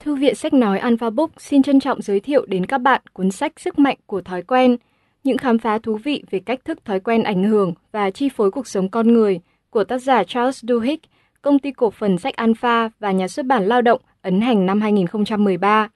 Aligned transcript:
Thư 0.00 0.14
viện 0.14 0.34
sách 0.34 0.52
nói 0.52 0.78
Alpha 0.78 1.10
Book 1.10 1.30
xin 1.40 1.62
trân 1.62 1.80
trọng 1.80 2.02
giới 2.02 2.20
thiệu 2.20 2.46
đến 2.46 2.66
các 2.66 2.78
bạn 2.78 3.02
cuốn 3.12 3.30
sách 3.30 3.60
Sức 3.60 3.78
mạnh 3.78 3.96
của 4.06 4.20
thói 4.20 4.42
quen, 4.42 4.76
những 5.24 5.38
khám 5.38 5.58
phá 5.58 5.78
thú 5.78 5.98
vị 6.04 6.24
về 6.30 6.38
cách 6.38 6.64
thức 6.64 6.84
thói 6.84 7.00
quen 7.00 7.22
ảnh 7.22 7.44
hưởng 7.44 7.74
và 7.92 8.10
chi 8.10 8.28
phối 8.28 8.50
cuộc 8.50 8.66
sống 8.66 8.88
con 8.88 9.12
người 9.12 9.40
của 9.70 9.84
tác 9.84 9.98
giả 9.98 10.24
Charles 10.24 10.64
Duhigg, 10.64 11.00
công 11.42 11.58
ty 11.58 11.70
cổ 11.70 11.90
phần 11.90 12.18
sách 12.18 12.36
Alpha 12.36 12.90
và 13.00 13.12
nhà 13.12 13.28
xuất 13.28 13.46
bản 13.46 13.66
Lao 13.66 13.82
động 13.82 14.00
ấn 14.22 14.40
hành 14.40 14.66
năm 14.66 14.80
2013. 14.80 15.88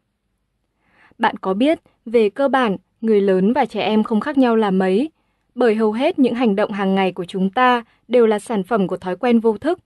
Bạn 1.18 1.36
có 1.36 1.54
biết, 1.54 1.80
về 2.06 2.28
cơ 2.28 2.48
bản, 2.48 2.76
người 3.00 3.20
lớn 3.20 3.52
và 3.52 3.64
trẻ 3.64 3.80
em 3.80 4.02
không 4.02 4.20
khác 4.20 4.38
nhau 4.38 4.56
là 4.56 4.70
mấy, 4.70 5.10
bởi 5.54 5.74
hầu 5.74 5.92
hết 5.92 6.18
những 6.18 6.34
hành 6.34 6.56
động 6.56 6.72
hàng 6.72 6.94
ngày 6.94 7.12
của 7.12 7.24
chúng 7.24 7.50
ta 7.50 7.84
đều 8.08 8.26
là 8.26 8.38
sản 8.38 8.62
phẩm 8.62 8.88
của 8.88 8.96
thói 8.96 9.16
quen 9.16 9.40
vô 9.40 9.58
thức. 9.58 9.78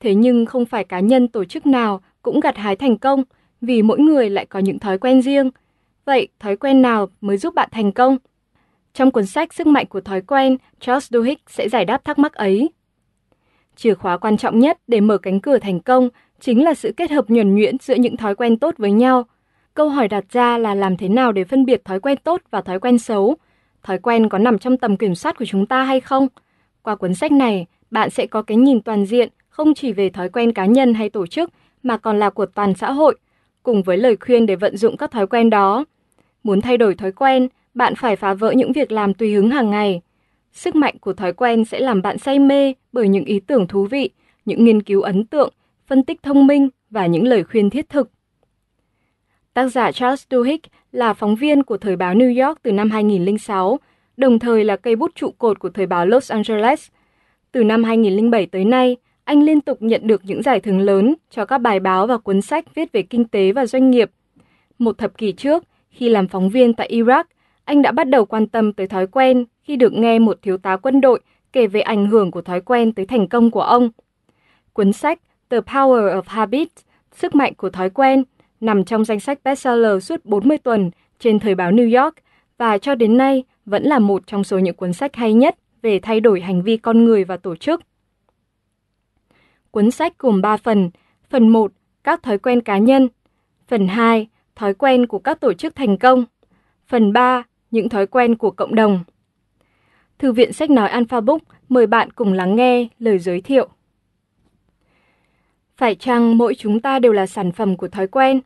Thế 0.00 0.14
nhưng 0.14 0.46
không 0.46 0.66
phải 0.66 0.84
cá 0.84 1.00
nhân 1.00 1.28
tổ 1.28 1.44
chức 1.44 1.66
nào 1.66 2.00
cũng 2.22 2.40
gặt 2.40 2.56
hái 2.56 2.76
thành 2.76 2.98
công, 2.98 3.24
vì 3.60 3.82
mỗi 3.82 3.98
người 3.98 4.30
lại 4.30 4.46
có 4.46 4.58
những 4.58 4.78
thói 4.78 4.98
quen 4.98 5.22
riêng. 5.22 5.50
Vậy, 6.04 6.28
thói 6.40 6.56
quen 6.56 6.82
nào 6.82 7.08
mới 7.20 7.36
giúp 7.36 7.54
bạn 7.54 7.68
thành 7.72 7.92
công? 7.92 8.18
Trong 8.94 9.10
cuốn 9.10 9.26
sách 9.26 9.54
Sức 9.54 9.66
mạnh 9.66 9.86
của 9.86 10.00
thói 10.00 10.20
quen, 10.20 10.56
Charles 10.80 11.12
Duhigg 11.12 11.38
sẽ 11.46 11.68
giải 11.68 11.84
đáp 11.84 12.04
thắc 12.04 12.18
mắc 12.18 12.34
ấy. 12.34 12.70
Chìa 13.76 13.94
khóa 13.94 14.16
quan 14.16 14.36
trọng 14.36 14.58
nhất 14.58 14.78
để 14.86 15.00
mở 15.00 15.18
cánh 15.18 15.40
cửa 15.40 15.58
thành 15.58 15.80
công 15.80 16.08
chính 16.40 16.64
là 16.64 16.74
sự 16.74 16.92
kết 16.96 17.10
hợp 17.10 17.24
nhuần 17.28 17.54
nhuyễn 17.54 17.78
giữa 17.78 17.94
những 17.94 18.16
thói 18.16 18.34
quen 18.34 18.58
tốt 18.58 18.74
với 18.78 18.92
nhau. 18.92 19.24
Câu 19.74 19.88
hỏi 19.88 20.08
đặt 20.08 20.24
ra 20.32 20.58
là 20.58 20.74
làm 20.74 20.96
thế 20.96 21.08
nào 21.08 21.32
để 21.32 21.44
phân 21.44 21.64
biệt 21.64 21.84
thói 21.84 22.00
quen 22.00 22.18
tốt 22.24 22.42
và 22.50 22.60
thói 22.60 22.80
quen 22.80 22.98
xấu? 22.98 23.36
Thói 23.82 23.98
quen 23.98 24.28
có 24.28 24.38
nằm 24.38 24.58
trong 24.58 24.76
tầm 24.76 24.96
kiểm 24.96 25.14
soát 25.14 25.38
của 25.38 25.44
chúng 25.44 25.66
ta 25.66 25.82
hay 25.84 26.00
không? 26.00 26.28
Qua 26.82 26.96
cuốn 26.96 27.14
sách 27.14 27.32
này, 27.32 27.66
bạn 27.90 28.10
sẽ 28.10 28.26
có 28.26 28.42
cái 28.42 28.56
nhìn 28.56 28.80
toàn 28.80 29.06
diện 29.06 29.28
không 29.48 29.74
chỉ 29.74 29.92
về 29.92 30.10
thói 30.10 30.28
quen 30.28 30.52
cá 30.52 30.66
nhân 30.66 30.94
hay 30.94 31.10
tổ 31.10 31.26
chức 31.26 31.50
mà 31.82 31.96
còn 31.96 32.18
là 32.18 32.30
của 32.30 32.46
toàn 32.46 32.74
xã 32.74 32.92
hội, 32.92 33.18
cùng 33.66 33.82
với 33.82 33.96
lời 33.96 34.16
khuyên 34.20 34.46
để 34.46 34.56
vận 34.56 34.76
dụng 34.76 34.96
các 34.96 35.10
thói 35.10 35.26
quen 35.26 35.50
đó. 35.50 35.84
Muốn 36.42 36.60
thay 36.60 36.76
đổi 36.76 36.94
thói 36.94 37.12
quen, 37.12 37.48
bạn 37.74 37.94
phải 37.94 38.16
phá 38.16 38.34
vỡ 38.34 38.52
những 38.52 38.72
việc 38.72 38.92
làm 38.92 39.14
tùy 39.14 39.34
hứng 39.34 39.50
hàng 39.50 39.70
ngày. 39.70 40.00
Sức 40.52 40.74
mạnh 40.74 40.98
của 40.98 41.12
thói 41.12 41.32
quen 41.32 41.64
sẽ 41.64 41.80
làm 41.80 42.02
bạn 42.02 42.18
say 42.18 42.38
mê 42.38 42.74
bởi 42.92 43.08
những 43.08 43.24
ý 43.24 43.40
tưởng 43.40 43.66
thú 43.66 43.84
vị, 43.84 44.10
những 44.44 44.64
nghiên 44.64 44.82
cứu 44.82 45.02
ấn 45.02 45.26
tượng, 45.26 45.52
phân 45.86 46.02
tích 46.02 46.22
thông 46.22 46.46
minh 46.46 46.68
và 46.90 47.06
những 47.06 47.24
lời 47.24 47.44
khuyên 47.44 47.70
thiết 47.70 47.88
thực. 47.88 48.10
Tác 49.54 49.68
giả 49.68 49.92
Charles 49.92 50.24
Duhigg 50.30 50.60
là 50.92 51.14
phóng 51.14 51.36
viên 51.36 51.62
của 51.62 51.76
thời 51.76 51.96
báo 51.96 52.14
New 52.14 52.46
York 52.46 52.62
từ 52.62 52.72
năm 52.72 52.90
2006, 52.90 53.78
đồng 54.16 54.38
thời 54.38 54.64
là 54.64 54.76
cây 54.76 54.96
bút 54.96 55.12
trụ 55.14 55.30
cột 55.38 55.58
của 55.58 55.70
thời 55.70 55.86
báo 55.86 56.06
Los 56.06 56.32
Angeles. 56.32 56.88
Từ 57.52 57.64
năm 57.64 57.84
2007 57.84 58.46
tới 58.46 58.64
nay, 58.64 58.96
anh 59.26 59.42
liên 59.42 59.60
tục 59.60 59.82
nhận 59.82 60.06
được 60.06 60.24
những 60.24 60.42
giải 60.42 60.60
thưởng 60.60 60.80
lớn 60.80 61.14
cho 61.30 61.44
các 61.44 61.58
bài 61.58 61.80
báo 61.80 62.06
và 62.06 62.18
cuốn 62.18 62.40
sách 62.40 62.74
viết 62.74 62.92
về 62.92 63.02
kinh 63.02 63.24
tế 63.24 63.52
và 63.52 63.66
doanh 63.66 63.90
nghiệp. 63.90 64.10
Một 64.78 64.98
thập 64.98 65.18
kỷ 65.18 65.32
trước, 65.32 65.64
khi 65.90 66.08
làm 66.08 66.28
phóng 66.28 66.50
viên 66.50 66.74
tại 66.74 66.90
Iraq, 66.92 67.24
anh 67.64 67.82
đã 67.82 67.92
bắt 67.92 68.08
đầu 68.08 68.24
quan 68.24 68.46
tâm 68.46 68.72
tới 68.72 68.86
thói 68.86 69.06
quen 69.06 69.44
khi 69.62 69.76
được 69.76 69.92
nghe 69.92 70.18
một 70.18 70.38
thiếu 70.42 70.58
tá 70.58 70.76
quân 70.76 71.00
đội 71.00 71.20
kể 71.52 71.66
về 71.66 71.80
ảnh 71.80 72.06
hưởng 72.06 72.30
của 72.30 72.42
thói 72.42 72.60
quen 72.60 72.92
tới 72.92 73.06
thành 73.06 73.28
công 73.28 73.50
của 73.50 73.62
ông. 73.62 73.90
Cuốn 74.72 74.92
sách 74.92 75.20
The 75.50 75.60
Power 75.60 76.20
of 76.20 76.22
Habit, 76.26 76.68
Sức 77.12 77.34
mạnh 77.34 77.54
của 77.54 77.70
thói 77.70 77.90
quen, 77.90 78.24
nằm 78.60 78.84
trong 78.84 79.04
danh 79.04 79.20
sách 79.20 79.38
bestseller 79.44 80.04
suốt 80.04 80.24
40 80.24 80.58
tuần 80.58 80.90
trên 81.18 81.38
thời 81.38 81.54
báo 81.54 81.70
New 81.70 82.02
York 82.02 82.14
và 82.58 82.78
cho 82.78 82.94
đến 82.94 83.16
nay 83.16 83.44
vẫn 83.64 83.82
là 83.82 83.98
một 83.98 84.26
trong 84.26 84.44
số 84.44 84.58
những 84.58 84.74
cuốn 84.74 84.92
sách 84.92 85.16
hay 85.16 85.34
nhất 85.34 85.56
về 85.82 85.98
thay 85.98 86.20
đổi 86.20 86.40
hành 86.40 86.62
vi 86.62 86.76
con 86.76 87.04
người 87.04 87.24
và 87.24 87.36
tổ 87.36 87.56
chức. 87.56 87.80
Cuốn 89.76 89.90
sách 89.90 90.18
gồm 90.18 90.42
3 90.42 90.56
phần. 90.56 90.90
Phần 91.30 91.48
1, 91.48 91.72
các 92.04 92.22
thói 92.22 92.38
quen 92.38 92.60
cá 92.60 92.78
nhân. 92.78 93.08
Phần 93.68 93.88
2, 93.88 94.28
thói 94.54 94.74
quen 94.74 95.06
của 95.06 95.18
các 95.18 95.40
tổ 95.40 95.52
chức 95.52 95.74
thành 95.74 95.96
công. 95.98 96.24
Phần 96.86 97.12
3, 97.12 97.42
những 97.70 97.88
thói 97.88 98.06
quen 98.06 98.36
của 98.36 98.50
cộng 98.50 98.74
đồng. 98.74 99.04
Thư 100.18 100.32
viện 100.32 100.52
sách 100.52 100.70
nói 100.70 100.88
Alpha 100.88 101.20
Book 101.20 101.42
mời 101.68 101.86
bạn 101.86 102.10
cùng 102.10 102.32
lắng 102.32 102.56
nghe 102.56 102.88
lời 102.98 103.18
giới 103.18 103.40
thiệu. 103.40 103.68
Phải 105.76 105.94
chăng 105.94 106.38
mỗi 106.38 106.54
chúng 106.54 106.80
ta 106.80 106.98
đều 106.98 107.12
là 107.12 107.26
sản 107.26 107.52
phẩm 107.52 107.76
của 107.76 107.88
thói 107.88 108.06
quen? 108.06 108.40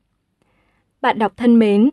Bạn 1.00 1.18
đọc 1.18 1.32
thân 1.36 1.58
mến, 1.58 1.90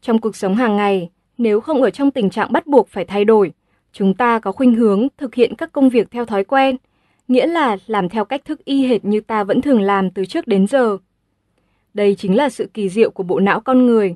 trong 0.00 0.20
cuộc 0.20 0.36
sống 0.36 0.54
hàng 0.54 0.76
ngày, 0.76 1.10
nếu 1.38 1.60
không 1.60 1.82
ở 1.82 1.90
trong 1.90 2.10
tình 2.10 2.30
trạng 2.30 2.52
bắt 2.52 2.66
buộc 2.66 2.88
phải 2.88 3.04
thay 3.04 3.24
đổi, 3.24 3.52
chúng 3.92 4.14
ta 4.14 4.38
có 4.38 4.52
khuynh 4.52 4.74
hướng 4.74 5.08
thực 5.18 5.34
hiện 5.34 5.54
các 5.54 5.72
công 5.72 5.88
việc 5.88 6.10
theo 6.10 6.24
thói 6.24 6.44
quen, 6.44 6.76
nghĩa 7.30 7.46
là 7.46 7.76
làm 7.86 8.08
theo 8.08 8.24
cách 8.24 8.44
thức 8.44 8.64
y 8.64 8.86
hệt 8.86 9.04
như 9.04 9.20
ta 9.20 9.44
vẫn 9.44 9.60
thường 9.60 9.80
làm 9.80 10.10
từ 10.10 10.24
trước 10.24 10.46
đến 10.46 10.66
giờ. 10.66 10.98
Đây 11.94 12.14
chính 12.14 12.36
là 12.36 12.48
sự 12.48 12.70
kỳ 12.74 12.88
diệu 12.88 13.10
của 13.10 13.22
bộ 13.22 13.40
não 13.40 13.60
con 13.60 13.86
người. 13.86 14.14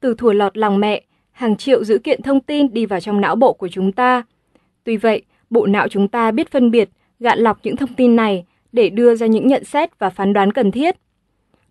Từ 0.00 0.14
thủa 0.18 0.32
lọt 0.32 0.56
lòng 0.56 0.80
mẹ, 0.80 1.02
hàng 1.32 1.56
triệu 1.56 1.84
dữ 1.84 1.98
kiện 1.98 2.22
thông 2.22 2.40
tin 2.40 2.72
đi 2.72 2.86
vào 2.86 3.00
trong 3.00 3.20
não 3.20 3.36
bộ 3.36 3.52
của 3.52 3.68
chúng 3.68 3.92
ta. 3.92 4.22
Tuy 4.84 4.96
vậy, 4.96 5.22
bộ 5.50 5.66
não 5.66 5.88
chúng 5.88 6.08
ta 6.08 6.30
biết 6.30 6.50
phân 6.50 6.70
biệt, 6.70 6.88
gạn 7.20 7.38
lọc 7.38 7.58
những 7.62 7.76
thông 7.76 7.94
tin 7.94 8.16
này 8.16 8.44
để 8.72 8.90
đưa 8.90 9.14
ra 9.14 9.26
những 9.26 9.46
nhận 9.46 9.64
xét 9.64 9.98
và 9.98 10.10
phán 10.10 10.32
đoán 10.32 10.52
cần 10.52 10.70
thiết. 10.70 10.96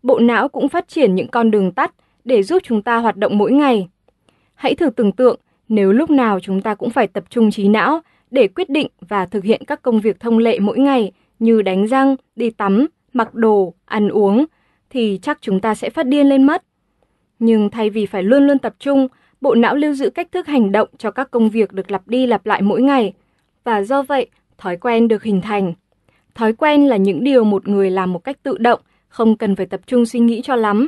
Bộ 0.03 0.19
não 0.19 0.47
cũng 0.47 0.69
phát 0.69 0.87
triển 0.87 1.15
những 1.15 1.27
con 1.27 1.51
đường 1.51 1.71
tắt 1.71 1.93
để 2.23 2.43
giúp 2.43 2.63
chúng 2.65 2.81
ta 2.81 2.97
hoạt 2.97 3.17
động 3.17 3.37
mỗi 3.37 3.51
ngày. 3.51 3.87
Hãy 4.55 4.75
thử 4.75 4.89
tưởng 4.89 5.11
tượng 5.11 5.39
nếu 5.69 5.91
lúc 5.91 6.09
nào 6.09 6.39
chúng 6.39 6.61
ta 6.61 6.75
cũng 6.75 6.89
phải 6.89 7.07
tập 7.07 7.23
trung 7.29 7.51
trí 7.51 7.67
não 7.67 8.01
để 8.33 8.47
quyết 8.47 8.69
định 8.69 8.87
và 8.99 9.25
thực 9.25 9.43
hiện 9.43 9.61
các 9.67 9.81
công 9.81 9.99
việc 9.99 10.19
thông 10.19 10.37
lệ 10.37 10.59
mỗi 10.59 10.79
ngày 10.79 11.11
như 11.39 11.61
đánh 11.61 11.87
răng, 11.87 12.15
đi 12.35 12.49
tắm, 12.49 12.87
mặc 13.13 13.33
đồ, 13.33 13.73
ăn 13.85 14.09
uống, 14.09 14.45
thì 14.89 15.19
chắc 15.21 15.37
chúng 15.41 15.59
ta 15.59 15.75
sẽ 15.75 15.89
phát 15.89 16.07
điên 16.07 16.29
lên 16.29 16.43
mất. 16.43 16.63
Nhưng 17.39 17.69
thay 17.69 17.89
vì 17.89 18.05
phải 18.05 18.23
luôn 18.23 18.47
luôn 18.47 18.59
tập 18.59 18.75
trung, 18.79 19.07
bộ 19.41 19.55
não 19.55 19.75
lưu 19.75 19.93
giữ 19.93 20.09
cách 20.09 20.31
thức 20.31 20.47
hành 20.47 20.71
động 20.71 20.89
cho 20.97 21.11
các 21.11 21.31
công 21.31 21.49
việc 21.49 21.71
được 21.71 21.91
lặp 21.91 22.07
đi 22.07 22.27
lặp 22.27 22.45
lại 22.45 22.61
mỗi 22.61 22.81
ngày. 22.81 23.13
Và 23.63 23.83
do 23.83 24.03
vậy, 24.03 24.27
thói 24.57 24.77
quen 24.77 25.07
được 25.07 25.23
hình 25.23 25.41
thành. 25.41 25.73
Thói 26.35 26.53
quen 26.53 26.87
là 26.87 26.97
những 26.97 27.23
điều 27.23 27.43
một 27.43 27.67
người 27.67 27.91
làm 27.91 28.13
một 28.13 28.19
cách 28.19 28.43
tự 28.43 28.57
động, 28.57 28.81
không 29.07 29.37
cần 29.37 29.55
phải 29.55 29.65
tập 29.65 29.81
trung 29.87 30.05
suy 30.05 30.19
nghĩ 30.19 30.41
cho 30.41 30.55
lắm. 30.55 30.87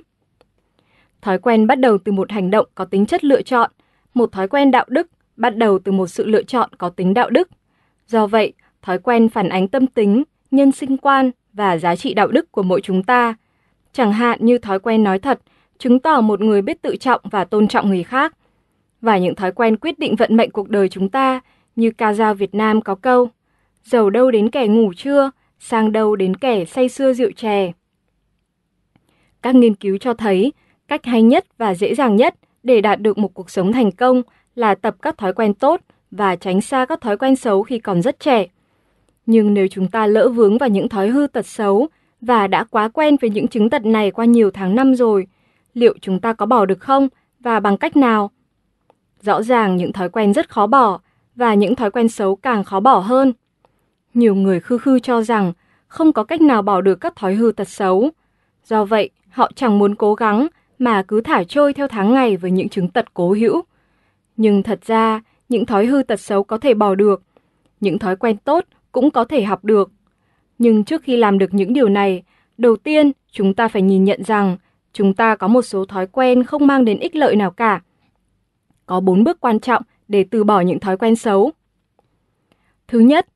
Thói 1.21 1.39
quen 1.39 1.67
bắt 1.67 1.79
đầu 1.79 1.97
từ 1.97 2.11
một 2.11 2.31
hành 2.31 2.51
động 2.51 2.67
có 2.75 2.85
tính 2.85 3.05
chất 3.05 3.23
lựa 3.23 3.41
chọn, 3.41 3.71
một 4.13 4.31
thói 4.31 4.47
quen 4.47 4.71
đạo 4.71 4.85
đức 4.87 5.07
bắt 5.35 5.57
đầu 5.57 5.79
từ 5.79 5.91
một 5.91 6.07
sự 6.07 6.25
lựa 6.25 6.43
chọn 6.43 6.69
có 6.77 6.89
tính 6.89 7.13
đạo 7.13 7.29
đức. 7.29 7.49
Do 8.07 8.27
vậy, 8.27 8.53
thói 8.81 8.99
quen 8.99 9.29
phản 9.29 9.49
ánh 9.49 9.67
tâm 9.67 9.87
tính, 9.87 10.23
nhân 10.51 10.71
sinh 10.71 10.97
quan 10.97 11.31
và 11.53 11.77
giá 11.77 11.95
trị 11.95 12.13
đạo 12.13 12.27
đức 12.27 12.51
của 12.51 12.63
mỗi 12.63 12.81
chúng 12.81 13.03
ta. 13.03 13.35
Chẳng 13.93 14.13
hạn 14.13 14.45
như 14.45 14.57
thói 14.57 14.79
quen 14.79 15.03
nói 15.03 15.19
thật, 15.19 15.39
chứng 15.77 15.99
tỏ 15.99 16.21
một 16.21 16.41
người 16.41 16.61
biết 16.61 16.81
tự 16.81 16.95
trọng 16.95 17.21
và 17.23 17.45
tôn 17.45 17.67
trọng 17.67 17.89
người 17.89 18.03
khác. 18.03 18.35
Và 19.01 19.17
những 19.17 19.35
thói 19.35 19.51
quen 19.51 19.77
quyết 19.77 19.99
định 19.99 20.15
vận 20.15 20.35
mệnh 20.37 20.51
cuộc 20.51 20.69
đời 20.69 20.89
chúng 20.89 21.09
ta, 21.09 21.39
như 21.75 21.91
ca 21.91 22.13
dao 22.13 22.33
Việt 22.33 22.55
Nam 22.55 22.81
có 22.81 22.95
câu, 22.95 23.29
giàu 23.83 24.09
đâu 24.09 24.31
đến 24.31 24.49
kẻ 24.49 24.67
ngủ 24.67 24.93
trưa, 24.97 25.31
sang 25.59 25.91
đâu 25.91 26.15
đến 26.15 26.35
kẻ 26.35 26.65
say 26.65 26.89
sưa 26.89 27.13
rượu 27.13 27.31
chè. 27.31 27.71
Các 29.41 29.55
nghiên 29.55 29.75
cứu 29.75 29.97
cho 29.97 30.13
thấy, 30.13 30.53
cách 30.87 31.05
hay 31.05 31.23
nhất 31.23 31.45
và 31.57 31.75
dễ 31.75 31.95
dàng 31.95 32.15
nhất 32.15 32.35
để 32.63 32.81
đạt 32.81 33.01
được 33.01 33.17
một 33.17 33.33
cuộc 33.33 33.49
sống 33.49 33.73
thành 33.73 33.91
công 33.91 34.21
là 34.55 34.75
tập 34.75 34.95
các 35.01 35.17
thói 35.17 35.33
quen 35.33 35.53
tốt 35.53 35.81
và 36.11 36.35
tránh 36.35 36.61
xa 36.61 36.85
các 36.85 37.01
thói 37.01 37.17
quen 37.17 37.35
xấu 37.35 37.63
khi 37.63 37.79
còn 37.79 38.01
rất 38.01 38.19
trẻ. 38.19 38.47
Nhưng 39.25 39.53
nếu 39.53 39.67
chúng 39.67 39.87
ta 39.87 40.07
lỡ 40.07 40.29
vướng 40.29 40.57
vào 40.57 40.69
những 40.69 40.89
thói 40.89 41.09
hư 41.09 41.27
tật 41.27 41.45
xấu 41.45 41.87
và 42.21 42.47
đã 42.47 42.63
quá 42.63 42.87
quen 42.87 43.15
với 43.21 43.29
những 43.29 43.47
chứng 43.47 43.69
tật 43.69 43.85
này 43.85 44.11
qua 44.11 44.25
nhiều 44.25 44.51
tháng 44.51 44.75
năm 44.75 44.95
rồi, 44.95 45.27
liệu 45.73 45.93
chúng 46.01 46.19
ta 46.19 46.33
có 46.33 46.45
bỏ 46.45 46.65
được 46.65 46.79
không 46.79 47.07
và 47.39 47.59
bằng 47.59 47.77
cách 47.77 47.97
nào? 47.97 48.31
Rõ 49.21 49.41
ràng 49.41 49.75
những 49.75 49.93
thói 49.93 50.09
quen 50.09 50.33
rất 50.33 50.49
khó 50.49 50.67
bỏ 50.67 50.99
và 51.35 51.53
những 51.53 51.75
thói 51.75 51.91
quen 51.91 52.09
xấu 52.09 52.35
càng 52.35 52.63
khó 52.63 52.79
bỏ 52.79 52.99
hơn. 52.99 53.33
Nhiều 54.13 54.35
người 54.35 54.59
khư 54.59 54.77
khư 54.77 54.99
cho 54.99 55.21
rằng 55.21 55.53
không 55.87 56.13
có 56.13 56.23
cách 56.23 56.41
nào 56.41 56.61
bỏ 56.61 56.81
được 56.81 56.95
các 56.95 57.15
thói 57.15 57.35
hư 57.35 57.51
tật 57.51 57.69
xấu. 57.69 58.09
Do 58.65 58.85
vậy, 58.85 59.09
họ 59.29 59.51
chẳng 59.55 59.79
muốn 59.79 59.95
cố 59.95 60.13
gắng 60.13 60.47
mà 60.79 61.03
cứ 61.03 61.21
thả 61.21 61.43
trôi 61.43 61.73
theo 61.73 61.87
tháng 61.87 62.13
ngày 62.13 62.37
với 62.37 62.51
những 62.51 62.69
chứng 62.69 62.89
tật 62.89 63.13
cố 63.13 63.33
hữu. 63.33 63.61
Nhưng 64.37 64.63
thật 64.63 64.79
ra, 64.85 65.21
những 65.49 65.65
thói 65.65 65.85
hư 65.85 66.03
tật 66.03 66.19
xấu 66.19 66.43
có 66.43 66.57
thể 66.57 66.73
bỏ 66.73 66.95
được, 66.95 67.23
những 67.79 67.99
thói 67.99 68.15
quen 68.15 68.37
tốt 68.37 68.65
cũng 68.91 69.11
có 69.11 69.25
thể 69.25 69.43
học 69.43 69.65
được. 69.65 69.91
Nhưng 70.57 70.83
trước 70.83 71.03
khi 71.03 71.17
làm 71.17 71.37
được 71.37 71.53
những 71.53 71.73
điều 71.73 71.89
này, 71.89 72.23
đầu 72.57 72.75
tiên 72.75 73.11
chúng 73.31 73.53
ta 73.53 73.67
phải 73.67 73.81
nhìn 73.81 74.03
nhận 74.03 74.23
rằng 74.23 74.57
chúng 74.93 75.13
ta 75.13 75.35
có 75.35 75.47
một 75.47 75.61
số 75.61 75.85
thói 75.85 76.07
quen 76.07 76.43
không 76.43 76.67
mang 76.67 76.85
đến 76.85 76.99
ích 76.99 77.15
lợi 77.15 77.35
nào 77.35 77.51
cả. 77.51 77.81
Có 78.85 78.99
bốn 78.99 79.23
bước 79.23 79.39
quan 79.39 79.59
trọng 79.59 79.83
để 80.07 80.25
từ 80.31 80.43
bỏ 80.43 80.61
những 80.61 80.79
thói 80.79 80.97
quen 80.97 81.15
xấu. 81.15 81.51
Thứ 82.87 82.99
nhất, 82.99 83.27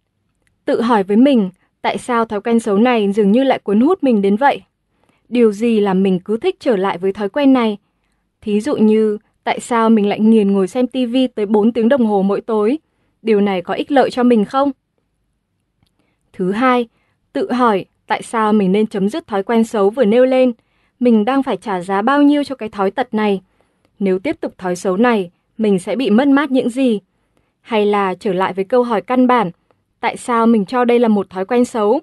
tự 0.66 0.82
hỏi 0.82 1.04
với 1.04 1.18
mình 1.18 1.50
tại 1.82 1.98
sao 1.98 2.26
thói 2.26 2.42
quen 2.42 2.60
xấu 2.60 2.78
này 2.78 3.12
dường 3.12 3.32
như 3.32 3.44
lại 3.44 3.60
cuốn 3.60 3.80
hút 3.80 4.04
mình 4.04 4.22
đến 4.22 4.36
vậy. 4.36 4.62
Điều 5.30 5.52
gì 5.52 5.80
làm 5.80 6.04
mình 6.04 6.20
cứ 6.20 6.38
thích 6.38 6.56
trở 6.60 6.76
lại 6.76 6.98
với 6.98 7.14
thói 7.14 7.30
quen 7.30 7.54
này? 7.54 7.78
Thí 8.42 8.62
dụ 8.62 8.76
như 8.76 9.18
tại 9.50 9.60
sao 9.60 9.90
mình 9.90 10.10
lại 10.10 10.20
nghiền 10.20 10.52
ngồi 10.52 10.68
xem 10.68 10.88
TV 10.88 11.16
tới 11.36 11.46
4 11.46 11.72
tiếng 11.72 11.90
đồng 11.90 12.06
hồ 12.06 12.22
mỗi 12.22 12.42
tối? 12.42 12.78
Điều 13.22 13.42
này 13.42 13.62
có 13.62 13.74
ích 13.74 13.92
lợi 13.92 14.12
cho 14.12 14.24
mình 14.24 14.46
không? 14.46 14.72
Thứ 16.34 16.52
hai, 16.52 16.88
tự 17.34 17.52
hỏi 17.52 17.86
tại 18.08 18.24
sao 18.24 18.54
mình 18.54 18.72
nên 18.72 18.88
chấm 18.88 19.10
dứt 19.10 19.28
thói 19.28 19.44
quen 19.44 19.64
xấu 19.64 19.90
vừa 19.90 20.06
nêu 20.06 20.26
lên 20.26 20.52
mình 21.00 21.26
đang 21.26 21.44
phải 21.44 21.58
trả 21.58 21.82
giá 21.82 22.02
bao 22.02 22.22
nhiêu 22.22 22.44
cho 22.44 22.56
cái 22.56 22.70
thói 22.70 22.92
tật 22.92 23.14
này? 23.14 23.42
Nếu 24.00 24.20
tiếp 24.20 24.36
tục 24.42 24.58
thói 24.58 24.76
xấu 24.76 24.98
này, 24.98 25.32
mình 25.58 25.80
sẽ 25.80 25.96
bị 25.96 26.10
mất 26.10 26.28
mát 26.28 26.52
những 26.52 26.70
gì? 26.70 27.00
Hay 27.62 27.86
là 27.86 28.16
trở 28.16 28.34
lại 28.34 28.54
với 28.54 28.66
câu 28.66 28.84
hỏi 28.84 29.02
căn 29.02 29.28
bản, 29.28 29.52
tại 30.00 30.18
sao 30.18 30.48
mình 30.48 30.66
cho 30.66 30.86
đây 30.86 31.00
là 31.00 31.08
một 31.08 31.30
thói 31.30 31.46
quen 31.46 31.66
xấu? 31.66 32.02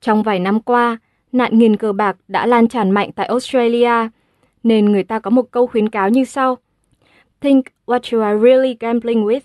Trong 0.00 0.22
vài 0.22 0.38
năm 0.38 0.60
qua, 0.60 0.98
nạn 1.32 1.58
nghiền 1.58 1.76
cờ 1.76 1.92
bạc 1.92 2.16
đã 2.28 2.46
lan 2.46 2.68
tràn 2.68 2.90
mạnh 2.90 3.12
tại 3.12 3.26
Australia, 3.26 4.08
nên 4.66 4.84
người 4.84 5.02
ta 5.02 5.18
có 5.18 5.30
một 5.30 5.50
câu 5.50 5.66
khuyến 5.66 5.88
cáo 5.88 6.08
như 6.08 6.24
sau. 6.24 6.58
Think 7.40 7.66
what 7.86 8.00
you 8.12 8.24
are 8.24 8.40
really 8.42 8.76
gambling 8.80 9.24
with. 9.24 9.40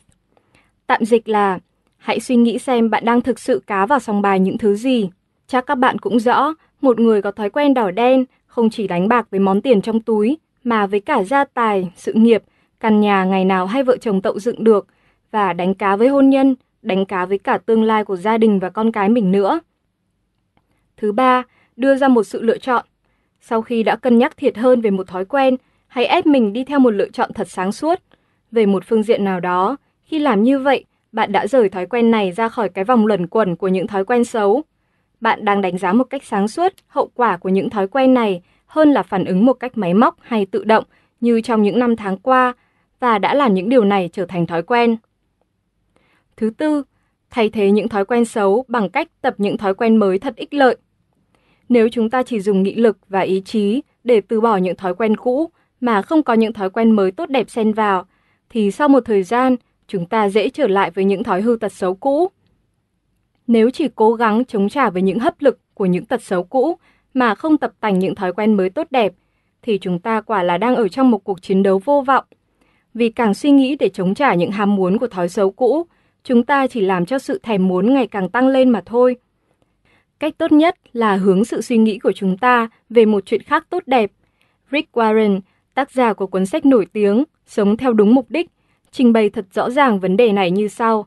Tạm 0.87 1.05
dịch 1.05 1.29
là, 1.29 1.59
hãy 1.97 2.19
suy 2.19 2.35
nghĩ 2.35 2.57
xem 2.59 2.89
bạn 2.89 3.05
đang 3.05 3.21
thực 3.21 3.39
sự 3.39 3.61
cá 3.67 3.85
vào 3.85 3.99
sòng 3.99 4.21
bài 4.21 4.39
những 4.39 4.57
thứ 4.57 4.75
gì. 4.75 5.09
Chắc 5.47 5.65
các 5.65 5.75
bạn 5.75 5.99
cũng 5.99 6.19
rõ, 6.19 6.53
một 6.81 6.99
người 6.99 7.21
có 7.21 7.31
thói 7.31 7.49
quen 7.49 7.73
đỏ 7.73 7.91
đen 7.91 8.25
không 8.45 8.69
chỉ 8.69 8.87
đánh 8.87 9.07
bạc 9.07 9.27
với 9.31 9.39
món 9.39 9.61
tiền 9.61 9.81
trong 9.81 10.01
túi, 10.01 10.37
mà 10.63 10.87
với 10.87 10.99
cả 10.99 11.23
gia 11.23 11.43
tài, 11.43 11.91
sự 11.95 12.13
nghiệp, 12.13 12.43
căn 12.79 13.01
nhà 13.01 13.23
ngày 13.23 13.45
nào 13.45 13.65
hai 13.65 13.83
vợ 13.83 13.97
chồng 13.97 14.21
tậu 14.21 14.39
dựng 14.39 14.63
được, 14.63 14.87
và 15.31 15.53
đánh 15.53 15.73
cá 15.73 15.95
với 15.95 16.07
hôn 16.07 16.29
nhân, 16.29 16.55
đánh 16.81 17.05
cá 17.05 17.25
với 17.25 17.37
cả 17.37 17.57
tương 17.57 17.83
lai 17.83 18.05
của 18.05 18.15
gia 18.15 18.37
đình 18.37 18.59
và 18.59 18.69
con 18.69 18.91
cái 18.91 19.09
mình 19.09 19.31
nữa. 19.31 19.59
Thứ 20.97 21.11
ba, 21.11 21.43
đưa 21.75 21.95
ra 21.95 22.07
một 22.07 22.23
sự 22.23 22.41
lựa 22.41 22.57
chọn. 22.57 22.85
Sau 23.41 23.61
khi 23.61 23.83
đã 23.83 23.95
cân 23.95 24.17
nhắc 24.17 24.37
thiệt 24.37 24.57
hơn 24.57 24.81
về 24.81 24.89
một 24.89 25.07
thói 25.07 25.25
quen, 25.25 25.57
hãy 25.87 26.05
ép 26.05 26.25
mình 26.25 26.53
đi 26.53 26.63
theo 26.63 26.79
một 26.79 26.89
lựa 26.91 27.09
chọn 27.09 27.33
thật 27.33 27.49
sáng 27.49 27.71
suốt. 27.71 27.99
Về 28.51 28.65
một 28.65 28.83
phương 28.85 29.03
diện 29.03 29.23
nào 29.23 29.39
đó, 29.39 29.77
khi 30.03 30.19
làm 30.19 30.43
như 30.43 30.59
vậy, 30.59 30.85
bạn 31.11 31.31
đã 31.31 31.47
rời 31.47 31.69
thói 31.69 31.85
quen 31.85 32.11
này 32.11 32.31
ra 32.31 32.49
khỏi 32.49 32.69
cái 32.69 32.83
vòng 32.83 33.05
luẩn 33.05 33.27
quẩn 33.27 33.55
của 33.55 33.67
những 33.67 33.87
thói 33.87 34.05
quen 34.05 34.25
xấu. 34.25 34.63
Bạn 35.21 35.45
đang 35.45 35.61
đánh 35.61 35.77
giá 35.77 35.93
một 35.93 36.03
cách 36.03 36.23
sáng 36.23 36.47
suốt 36.47 36.73
hậu 36.87 37.09
quả 37.15 37.37
của 37.37 37.49
những 37.49 37.69
thói 37.69 37.87
quen 37.87 38.13
này 38.13 38.41
hơn 38.65 38.91
là 38.91 39.03
phản 39.03 39.25
ứng 39.25 39.45
một 39.45 39.53
cách 39.53 39.77
máy 39.77 39.93
móc 39.93 40.15
hay 40.21 40.45
tự 40.45 40.63
động 40.63 40.83
như 41.21 41.41
trong 41.41 41.61
những 41.61 41.79
năm 41.79 41.95
tháng 41.95 42.17
qua 42.17 42.53
và 42.99 43.19
đã 43.19 43.33
làm 43.33 43.53
những 43.53 43.69
điều 43.69 43.83
này 43.83 44.09
trở 44.13 44.25
thành 44.25 44.47
thói 44.47 44.63
quen. 44.63 44.97
Thứ 46.37 46.49
tư, 46.57 46.83
thay 47.29 47.49
thế 47.49 47.71
những 47.71 47.89
thói 47.89 48.05
quen 48.05 48.25
xấu 48.25 48.65
bằng 48.67 48.89
cách 48.89 49.07
tập 49.21 49.35
những 49.37 49.57
thói 49.57 49.73
quen 49.73 49.95
mới 49.97 50.19
thật 50.19 50.35
ích 50.35 50.53
lợi. 50.53 50.77
Nếu 51.71 51.89
chúng 51.89 52.09
ta 52.09 52.23
chỉ 52.23 52.39
dùng 52.39 52.63
nghị 52.63 52.75
lực 52.75 52.97
và 53.09 53.19
ý 53.19 53.41
chí 53.45 53.81
để 54.03 54.21
từ 54.21 54.41
bỏ 54.41 54.57
những 54.57 54.75
thói 54.75 54.95
quen 54.95 55.17
cũ 55.17 55.49
mà 55.81 56.01
không 56.01 56.23
có 56.23 56.33
những 56.33 56.53
thói 56.53 56.69
quen 56.69 56.91
mới 56.91 57.11
tốt 57.11 57.29
đẹp 57.29 57.49
xen 57.49 57.73
vào, 57.73 58.05
thì 58.49 58.71
sau 58.71 58.87
một 58.87 58.99
thời 59.05 59.23
gian, 59.23 59.55
chúng 59.87 60.05
ta 60.05 60.29
dễ 60.29 60.49
trở 60.49 60.67
lại 60.67 60.91
với 60.91 61.05
những 61.05 61.23
thói 61.23 61.41
hư 61.41 61.57
tật 61.61 61.71
xấu 61.71 61.95
cũ. 61.95 62.27
Nếu 63.47 63.69
chỉ 63.69 63.87
cố 63.95 64.13
gắng 64.13 64.45
chống 64.45 64.69
trả 64.69 64.89
với 64.89 65.01
những 65.01 65.19
hấp 65.19 65.41
lực 65.41 65.59
của 65.73 65.85
những 65.85 66.05
tật 66.05 66.21
xấu 66.21 66.43
cũ 66.43 66.77
mà 67.13 67.35
không 67.35 67.57
tập 67.57 67.71
tành 67.79 67.99
những 67.99 68.15
thói 68.15 68.33
quen 68.33 68.53
mới 68.53 68.69
tốt 68.69 68.87
đẹp, 68.91 69.13
thì 69.61 69.77
chúng 69.77 69.99
ta 69.99 70.21
quả 70.21 70.43
là 70.43 70.57
đang 70.57 70.75
ở 70.75 70.87
trong 70.87 71.11
một 71.11 71.23
cuộc 71.23 71.41
chiến 71.41 71.63
đấu 71.63 71.81
vô 71.85 72.03
vọng. 72.07 72.25
Vì 72.93 73.09
càng 73.09 73.33
suy 73.33 73.51
nghĩ 73.51 73.75
để 73.75 73.89
chống 73.89 74.13
trả 74.13 74.33
những 74.33 74.51
ham 74.51 74.75
muốn 74.75 74.97
của 74.97 75.07
thói 75.07 75.29
xấu 75.29 75.51
cũ, 75.51 75.85
chúng 76.23 76.43
ta 76.43 76.67
chỉ 76.67 76.81
làm 76.81 77.05
cho 77.05 77.19
sự 77.19 77.39
thèm 77.43 77.67
muốn 77.67 77.93
ngày 77.93 78.07
càng 78.07 78.29
tăng 78.29 78.47
lên 78.47 78.69
mà 78.69 78.81
thôi. 78.85 79.15
Cách 80.21 80.37
tốt 80.37 80.51
nhất 80.51 80.75
là 80.93 81.15
hướng 81.15 81.45
sự 81.45 81.61
suy 81.61 81.77
nghĩ 81.77 81.99
của 81.99 82.11
chúng 82.11 82.37
ta 82.37 82.69
về 82.89 83.05
một 83.05 83.25
chuyện 83.25 83.41
khác 83.41 83.67
tốt 83.69 83.83
đẹp. 83.85 84.11
Rick 84.71 84.97
Warren, 84.97 85.39
tác 85.73 85.91
giả 85.91 86.13
của 86.13 86.27
cuốn 86.27 86.45
sách 86.45 86.65
nổi 86.65 86.85
tiếng 86.93 87.23
Sống 87.45 87.77
theo 87.77 87.93
đúng 87.93 88.15
mục 88.15 88.25
đích, 88.29 88.49
trình 88.91 89.13
bày 89.13 89.29
thật 89.29 89.45
rõ 89.53 89.69
ràng 89.69 89.99
vấn 89.99 90.17
đề 90.17 90.31
này 90.31 90.51
như 90.51 90.67
sau. 90.67 91.05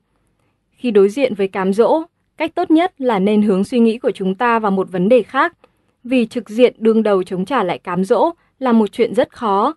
Khi 0.71 0.91
đối 0.91 1.09
diện 1.09 1.35
với 1.35 1.49
cám 1.49 1.73
dỗ, 1.73 2.03
cách 2.37 2.55
tốt 2.55 2.71
nhất 2.71 3.01
là 3.01 3.19
nên 3.19 3.43
hướng 3.43 3.65
suy 3.65 3.79
nghĩ 3.79 3.99
của 3.99 4.11
chúng 4.11 4.35
ta 4.35 4.59
vào 4.59 4.71
một 4.71 4.93
vấn 4.93 5.09
đề 5.09 5.23
khác, 5.23 5.57
vì 6.05 6.27
trực 6.27 6.51
diện 6.51 6.75
đương 6.79 7.03
đầu 7.03 7.23
chống 7.23 7.45
trả 7.45 7.65
lại 7.65 7.79
cám 7.79 8.05
dỗ 8.05 8.31
là 8.59 8.73
một 8.73 8.93
chuyện 8.93 9.15
rất 9.15 9.33
khó. 9.33 9.75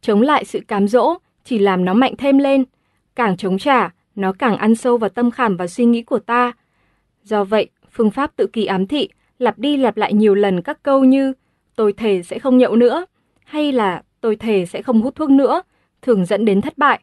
Chống 0.00 0.22
lại 0.22 0.44
sự 0.44 0.60
cám 0.68 0.88
dỗ 0.88 1.14
chỉ 1.44 1.58
làm 1.58 1.84
nó 1.84 1.94
mạnh 1.94 2.14
thêm 2.18 2.38
lên, 2.38 2.64
càng 3.16 3.36
chống 3.36 3.58
trả, 3.58 3.90
nó 4.14 4.32
càng 4.32 4.56
ăn 4.56 4.74
sâu 4.74 4.98
vào 4.98 5.10
tâm 5.10 5.30
khảm 5.30 5.56
và 5.56 5.66
suy 5.66 5.84
nghĩ 5.84 6.02
của 6.02 6.18
ta. 6.18 6.52
Do 7.22 7.44
vậy, 7.44 7.68
phương 7.92 8.10
pháp 8.10 8.36
tự 8.36 8.46
kỳ 8.46 8.64
ám 8.64 8.86
thị 8.86 9.08
lặp 9.38 9.58
đi 9.58 9.76
lặp 9.76 9.96
lại 9.96 10.12
nhiều 10.12 10.34
lần 10.34 10.62
các 10.62 10.82
câu 10.82 11.04
như 11.04 11.32
tôi 11.76 11.92
thề 11.92 12.22
sẽ 12.22 12.38
không 12.38 12.58
nhậu 12.58 12.76
nữa 12.76 13.06
hay 13.44 13.72
là 13.72 14.02
tôi 14.20 14.36
thề 14.36 14.66
sẽ 14.66 14.82
không 14.82 15.02
hút 15.02 15.14
thuốc 15.14 15.30
nữa, 15.30 15.62
thường 16.02 16.24
dẫn 16.24 16.44
đến 16.44 16.60
thất 16.60 16.78
bại. 16.78 17.00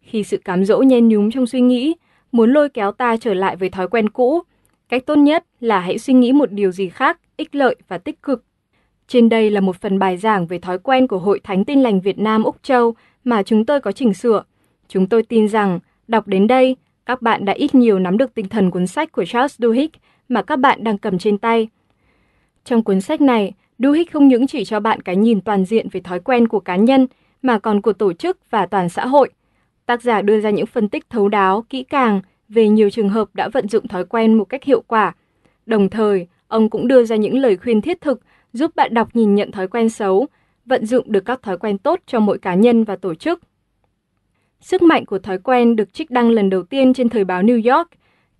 Khi 0.00 0.24
sự 0.24 0.36
cám 0.36 0.64
dỗ 0.64 0.78
nhen 0.78 1.08
nhúm 1.08 1.30
trong 1.30 1.46
suy 1.46 1.60
nghĩ, 1.60 1.94
muốn 2.32 2.52
lôi 2.52 2.68
kéo 2.68 2.92
ta 2.92 3.16
trở 3.16 3.34
lại 3.34 3.56
với 3.56 3.70
thói 3.70 3.88
quen 3.88 4.08
cũ, 4.08 4.40
cách 4.88 5.06
tốt 5.06 5.16
nhất 5.16 5.44
là 5.60 5.80
hãy 5.80 5.98
suy 5.98 6.14
nghĩ 6.14 6.32
một 6.32 6.52
điều 6.52 6.72
gì 6.72 6.88
khác, 6.88 7.20
ích 7.36 7.54
lợi 7.54 7.76
và 7.88 7.98
tích 7.98 8.22
cực. 8.22 8.44
Trên 9.08 9.28
đây 9.28 9.50
là 9.50 9.60
một 9.60 9.76
phần 9.76 9.98
bài 9.98 10.16
giảng 10.16 10.46
về 10.46 10.58
thói 10.58 10.78
quen 10.78 11.06
của 11.06 11.18
Hội 11.18 11.40
Thánh 11.44 11.64
Tin 11.64 11.80
Lành 11.80 12.00
Việt 12.00 12.18
Nam 12.18 12.42
Úc 12.44 12.56
Châu 12.62 12.94
mà 13.24 13.42
chúng 13.42 13.64
tôi 13.64 13.80
có 13.80 13.92
chỉnh 13.92 14.14
sửa. 14.14 14.44
Chúng 14.88 15.06
tôi 15.06 15.22
tin 15.22 15.48
rằng, 15.48 15.80
đọc 16.08 16.26
đến 16.26 16.46
đây, 16.46 16.76
các 17.06 17.22
bạn 17.22 17.44
đã 17.44 17.52
ít 17.52 17.74
nhiều 17.74 17.98
nắm 17.98 18.18
được 18.18 18.34
tinh 18.34 18.48
thần 18.48 18.70
cuốn 18.70 18.86
sách 18.86 19.12
của 19.12 19.24
Charles 19.24 19.58
Duhigg 19.58 19.90
mà 20.32 20.42
các 20.42 20.56
bạn 20.56 20.84
đang 20.84 20.98
cầm 20.98 21.18
trên 21.18 21.38
tay. 21.38 21.68
Trong 22.64 22.82
cuốn 22.82 23.00
sách 23.00 23.20
này, 23.20 23.52
Duhigg 23.78 24.10
không 24.12 24.28
những 24.28 24.46
chỉ 24.46 24.64
cho 24.64 24.80
bạn 24.80 25.00
cái 25.00 25.16
nhìn 25.16 25.40
toàn 25.40 25.64
diện 25.64 25.88
về 25.92 26.00
thói 26.00 26.20
quen 26.20 26.48
của 26.48 26.60
cá 26.60 26.76
nhân, 26.76 27.06
mà 27.42 27.58
còn 27.58 27.80
của 27.80 27.92
tổ 27.92 28.12
chức 28.12 28.38
và 28.50 28.66
toàn 28.66 28.88
xã 28.88 29.06
hội. 29.06 29.30
Tác 29.86 30.02
giả 30.02 30.22
đưa 30.22 30.40
ra 30.40 30.50
những 30.50 30.66
phân 30.66 30.88
tích 30.88 31.10
thấu 31.10 31.28
đáo, 31.28 31.64
kỹ 31.68 31.82
càng 31.82 32.20
về 32.48 32.68
nhiều 32.68 32.90
trường 32.90 33.08
hợp 33.08 33.28
đã 33.34 33.48
vận 33.48 33.68
dụng 33.68 33.88
thói 33.88 34.04
quen 34.04 34.34
một 34.34 34.44
cách 34.44 34.64
hiệu 34.64 34.82
quả. 34.86 35.14
Đồng 35.66 35.90
thời, 35.90 36.26
ông 36.48 36.70
cũng 36.70 36.88
đưa 36.88 37.04
ra 37.04 37.16
những 37.16 37.38
lời 37.38 37.56
khuyên 37.56 37.80
thiết 37.80 38.00
thực 38.00 38.20
giúp 38.52 38.76
bạn 38.76 38.94
đọc 38.94 39.08
nhìn 39.16 39.34
nhận 39.34 39.50
thói 39.50 39.68
quen 39.68 39.88
xấu, 39.88 40.26
vận 40.66 40.86
dụng 40.86 41.12
được 41.12 41.24
các 41.24 41.42
thói 41.42 41.58
quen 41.58 41.78
tốt 41.78 42.00
cho 42.06 42.20
mỗi 42.20 42.38
cá 42.38 42.54
nhân 42.54 42.84
và 42.84 42.96
tổ 42.96 43.14
chức. 43.14 43.40
Sức 44.60 44.82
mạnh 44.82 45.04
của 45.04 45.18
thói 45.18 45.38
quen 45.38 45.76
được 45.76 45.92
trích 45.92 46.10
đăng 46.10 46.30
lần 46.30 46.50
đầu 46.50 46.62
tiên 46.62 46.94
trên 46.94 47.08
thời 47.08 47.24
báo 47.24 47.42
New 47.42 47.76
York 47.76 47.88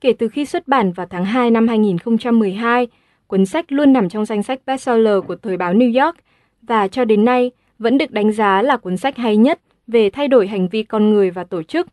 kể 0.03 0.13
từ 0.13 0.29
khi 0.29 0.45
xuất 0.45 0.69
bản 0.69 0.93
vào 0.93 1.07
tháng 1.11 1.25
2 1.25 1.51
năm 1.51 1.69
2012. 1.69 2.89
Cuốn 3.27 3.47
sách 3.47 3.73
luôn 3.73 3.93
nằm 3.93 4.09
trong 4.09 4.25
danh 4.25 4.43
sách 4.43 4.61
bestseller 4.67 5.15
của 5.27 5.37
thời 5.37 5.57
báo 5.57 5.75
New 5.75 6.05
York 6.05 6.17
và 6.63 6.89
cho 6.89 7.05
đến 7.05 7.25
nay 7.25 7.51
vẫn 7.79 7.99
được 7.99 8.11
đánh 8.11 8.33
giá 8.33 8.63
là 8.63 8.77
cuốn 8.77 8.97
sách 8.97 9.17
hay 9.17 9.37
nhất 9.37 9.61
về 9.87 10.11
thay 10.11 10.29
đổi 10.29 10.47
hành 10.47 10.69
vi 10.69 10.83
con 10.83 11.11
người 11.11 11.31
và 11.31 11.45
tổ 11.45 11.63
chức. 11.63 11.87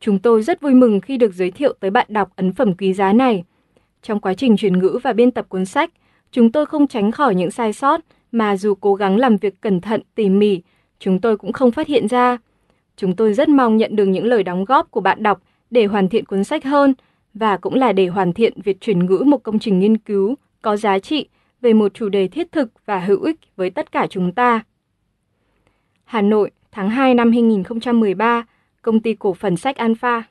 Chúng 0.00 0.18
tôi 0.18 0.42
rất 0.42 0.60
vui 0.60 0.74
mừng 0.74 1.00
khi 1.00 1.16
được 1.16 1.34
giới 1.34 1.50
thiệu 1.50 1.72
tới 1.80 1.90
bạn 1.90 2.06
đọc 2.08 2.32
ấn 2.36 2.52
phẩm 2.52 2.74
quý 2.74 2.92
giá 2.92 3.12
này. 3.12 3.44
Trong 4.02 4.20
quá 4.20 4.34
trình 4.34 4.56
truyền 4.56 4.78
ngữ 4.78 4.98
và 5.02 5.12
biên 5.12 5.30
tập 5.30 5.46
cuốn 5.48 5.64
sách, 5.64 5.90
chúng 6.32 6.52
tôi 6.52 6.66
không 6.66 6.86
tránh 6.86 7.12
khỏi 7.12 7.34
những 7.34 7.50
sai 7.50 7.72
sót 7.72 8.00
mà 8.32 8.56
dù 8.56 8.74
cố 8.74 8.94
gắng 8.94 9.16
làm 9.16 9.36
việc 9.36 9.60
cẩn 9.60 9.80
thận, 9.80 10.00
tỉ 10.14 10.28
mỉ, 10.28 10.62
chúng 10.98 11.20
tôi 11.20 11.36
cũng 11.36 11.52
không 11.52 11.70
phát 11.70 11.86
hiện 11.86 12.08
ra. 12.08 12.38
Chúng 12.96 13.16
tôi 13.16 13.34
rất 13.34 13.48
mong 13.48 13.76
nhận 13.76 13.96
được 13.96 14.06
những 14.06 14.24
lời 14.24 14.42
đóng 14.42 14.64
góp 14.64 14.90
của 14.90 15.00
bạn 15.00 15.22
đọc 15.22 15.42
để 15.70 15.86
hoàn 15.86 16.08
thiện 16.08 16.24
cuốn 16.24 16.44
sách 16.44 16.64
hơn 16.64 16.94
và 17.34 17.56
cũng 17.56 17.74
là 17.74 17.92
để 17.92 18.06
hoàn 18.06 18.32
thiện 18.32 18.60
việc 18.62 18.80
chuyển 18.80 19.06
ngữ 19.06 19.22
một 19.26 19.42
công 19.42 19.58
trình 19.58 19.78
nghiên 19.78 19.98
cứu 19.98 20.34
có 20.62 20.76
giá 20.76 20.98
trị 20.98 21.28
về 21.60 21.72
một 21.72 21.94
chủ 21.94 22.08
đề 22.08 22.28
thiết 22.28 22.52
thực 22.52 22.70
và 22.86 22.98
hữu 22.98 23.22
ích 23.22 23.36
với 23.56 23.70
tất 23.70 23.92
cả 23.92 24.06
chúng 24.10 24.32
ta. 24.32 24.64
Hà 26.04 26.22
Nội, 26.22 26.50
tháng 26.72 26.90
2 26.90 27.14
năm 27.14 27.32
2013, 27.32 28.46
công 28.82 29.00
ty 29.00 29.14
cổ 29.14 29.34
phần 29.34 29.56
sách 29.56 29.76
Alpha. 29.76 30.22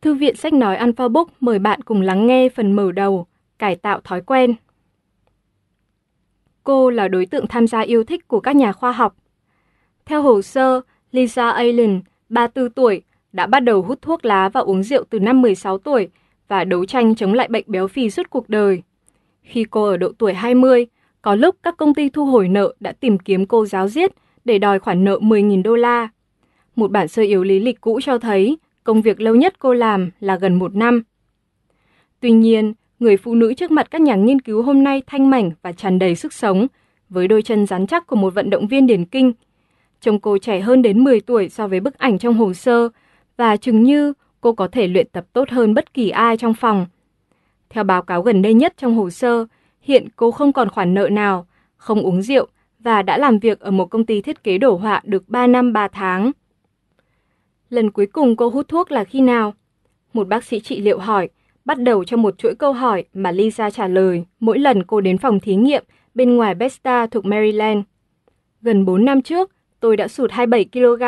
Thư 0.00 0.14
viện 0.14 0.36
sách 0.36 0.52
nói 0.52 0.76
Alpha 0.76 1.08
Book 1.08 1.28
mời 1.40 1.58
bạn 1.58 1.82
cùng 1.82 2.00
lắng 2.00 2.26
nghe 2.26 2.48
phần 2.48 2.72
mở 2.72 2.92
đầu, 2.92 3.26
cải 3.58 3.76
tạo 3.76 4.00
thói 4.00 4.20
quen. 4.20 4.54
Cô 6.64 6.90
là 6.90 7.08
đối 7.08 7.26
tượng 7.26 7.46
tham 7.46 7.66
gia 7.66 7.80
yêu 7.80 8.04
thích 8.04 8.28
của 8.28 8.40
các 8.40 8.56
nhà 8.56 8.72
khoa 8.72 8.92
học. 8.92 9.16
Theo 10.04 10.22
hồ 10.22 10.42
sơ, 10.42 10.80
Lisa 11.12 11.50
Allen, 11.50 12.00
34 12.28 12.70
tuổi, 12.70 13.02
đã 13.32 13.46
bắt 13.46 13.60
đầu 13.60 13.82
hút 13.82 14.02
thuốc 14.02 14.24
lá 14.24 14.48
và 14.48 14.60
uống 14.60 14.82
rượu 14.82 15.04
từ 15.10 15.20
năm 15.20 15.42
16 15.42 15.78
tuổi 15.78 16.08
và 16.48 16.64
đấu 16.64 16.84
tranh 16.84 17.14
chống 17.14 17.32
lại 17.32 17.48
bệnh 17.48 17.64
béo 17.66 17.88
phì 17.88 18.10
suốt 18.10 18.30
cuộc 18.30 18.48
đời. 18.48 18.82
Khi 19.42 19.64
cô 19.70 19.84
ở 19.84 19.96
độ 19.96 20.12
tuổi 20.18 20.34
20, 20.34 20.86
có 21.22 21.34
lúc 21.34 21.56
các 21.62 21.76
công 21.76 21.94
ty 21.94 22.08
thu 22.08 22.26
hồi 22.26 22.48
nợ 22.48 22.74
đã 22.80 22.92
tìm 22.92 23.18
kiếm 23.18 23.46
cô 23.46 23.66
giáo 23.66 23.88
giết 23.88 24.12
để 24.44 24.58
đòi 24.58 24.78
khoản 24.78 25.04
nợ 25.04 25.18
10.000 25.18 25.62
đô 25.62 25.76
la. 25.76 26.08
Một 26.76 26.90
bản 26.90 27.08
sơ 27.08 27.22
yếu 27.22 27.42
lý 27.42 27.58
lịch 27.58 27.80
cũ 27.80 28.00
cho 28.02 28.18
thấy 28.18 28.58
công 28.84 29.02
việc 29.02 29.20
lâu 29.20 29.34
nhất 29.34 29.58
cô 29.58 29.74
làm 29.74 30.10
là 30.20 30.36
gần 30.36 30.54
một 30.54 30.74
năm. 30.74 31.02
Tuy 32.20 32.30
nhiên, 32.30 32.72
người 32.98 33.16
phụ 33.16 33.34
nữ 33.34 33.54
trước 33.54 33.70
mặt 33.70 33.90
các 33.90 34.00
nhà 34.00 34.14
nghiên 34.14 34.40
cứu 34.40 34.62
hôm 34.62 34.84
nay 34.84 35.02
thanh 35.06 35.30
mảnh 35.30 35.50
và 35.62 35.72
tràn 35.72 35.98
đầy 35.98 36.14
sức 36.14 36.32
sống, 36.32 36.66
với 37.08 37.28
đôi 37.28 37.42
chân 37.42 37.66
rắn 37.66 37.86
chắc 37.86 38.06
của 38.06 38.16
một 38.16 38.34
vận 38.34 38.50
động 38.50 38.66
viên 38.66 38.86
điển 38.86 39.04
kinh. 39.04 39.32
Trông 40.00 40.20
cô 40.20 40.38
trẻ 40.38 40.60
hơn 40.60 40.82
đến 40.82 41.04
10 41.04 41.20
tuổi 41.20 41.48
so 41.48 41.68
với 41.68 41.80
bức 41.80 41.98
ảnh 41.98 42.18
trong 42.18 42.34
hồ 42.34 42.52
sơ 42.52 42.88
và 43.36 43.56
chừng 43.56 43.82
như 43.82 44.12
cô 44.40 44.52
có 44.52 44.68
thể 44.72 44.86
luyện 44.86 45.08
tập 45.12 45.24
tốt 45.32 45.50
hơn 45.50 45.74
bất 45.74 45.94
kỳ 45.94 46.10
ai 46.10 46.36
trong 46.36 46.54
phòng. 46.54 46.86
Theo 47.70 47.84
báo 47.84 48.02
cáo 48.02 48.22
gần 48.22 48.42
đây 48.42 48.54
nhất 48.54 48.74
trong 48.76 48.94
hồ 48.94 49.10
sơ, 49.10 49.46
hiện 49.80 50.08
cô 50.16 50.30
không 50.30 50.52
còn 50.52 50.68
khoản 50.68 50.94
nợ 50.94 51.08
nào, 51.08 51.46
không 51.76 52.02
uống 52.02 52.22
rượu 52.22 52.46
và 52.78 53.02
đã 53.02 53.18
làm 53.18 53.38
việc 53.38 53.60
ở 53.60 53.70
một 53.70 53.90
công 53.90 54.06
ty 54.06 54.22
thiết 54.22 54.44
kế 54.44 54.58
đổ 54.58 54.76
họa 54.76 55.00
được 55.04 55.28
3 55.28 55.46
năm 55.46 55.72
3 55.72 55.88
tháng. 55.88 56.32
Lần 57.70 57.90
cuối 57.90 58.06
cùng 58.06 58.36
cô 58.36 58.48
hút 58.48 58.68
thuốc 58.68 58.92
là 58.92 59.04
khi 59.04 59.20
nào? 59.20 59.54
Một 60.12 60.28
bác 60.28 60.44
sĩ 60.44 60.60
trị 60.60 60.80
liệu 60.80 60.98
hỏi, 60.98 61.28
bắt 61.64 61.78
đầu 61.78 62.04
cho 62.04 62.16
một 62.16 62.38
chuỗi 62.38 62.54
câu 62.54 62.72
hỏi 62.72 63.04
mà 63.14 63.30
Lisa 63.30 63.70
trả 63.70 63.88
lời 63.88 64.24
mỗi 64.40 64.58
lần 64.58 64.82
cô 64.82 65.00
đến 65.00 65.18
phòng 65.18 65.40
thí 65.40 65.54
nghiệm 65.54 65.84
bên 66.14 66.36
ngoài 66.36 66.54
Besta 66.54 67.06
thuộc 67.06 67.24
Maryland. 67.24 67.80
Gần 68.62 68.84
4 68.84 69.04
năm 69.04 69.22
trước, 69.22 69.50
tôi 69.80 69.96
đã 69.96 70.08
sụt 70.08 70.30
27 70.30 70.64
kg 70.72 71.02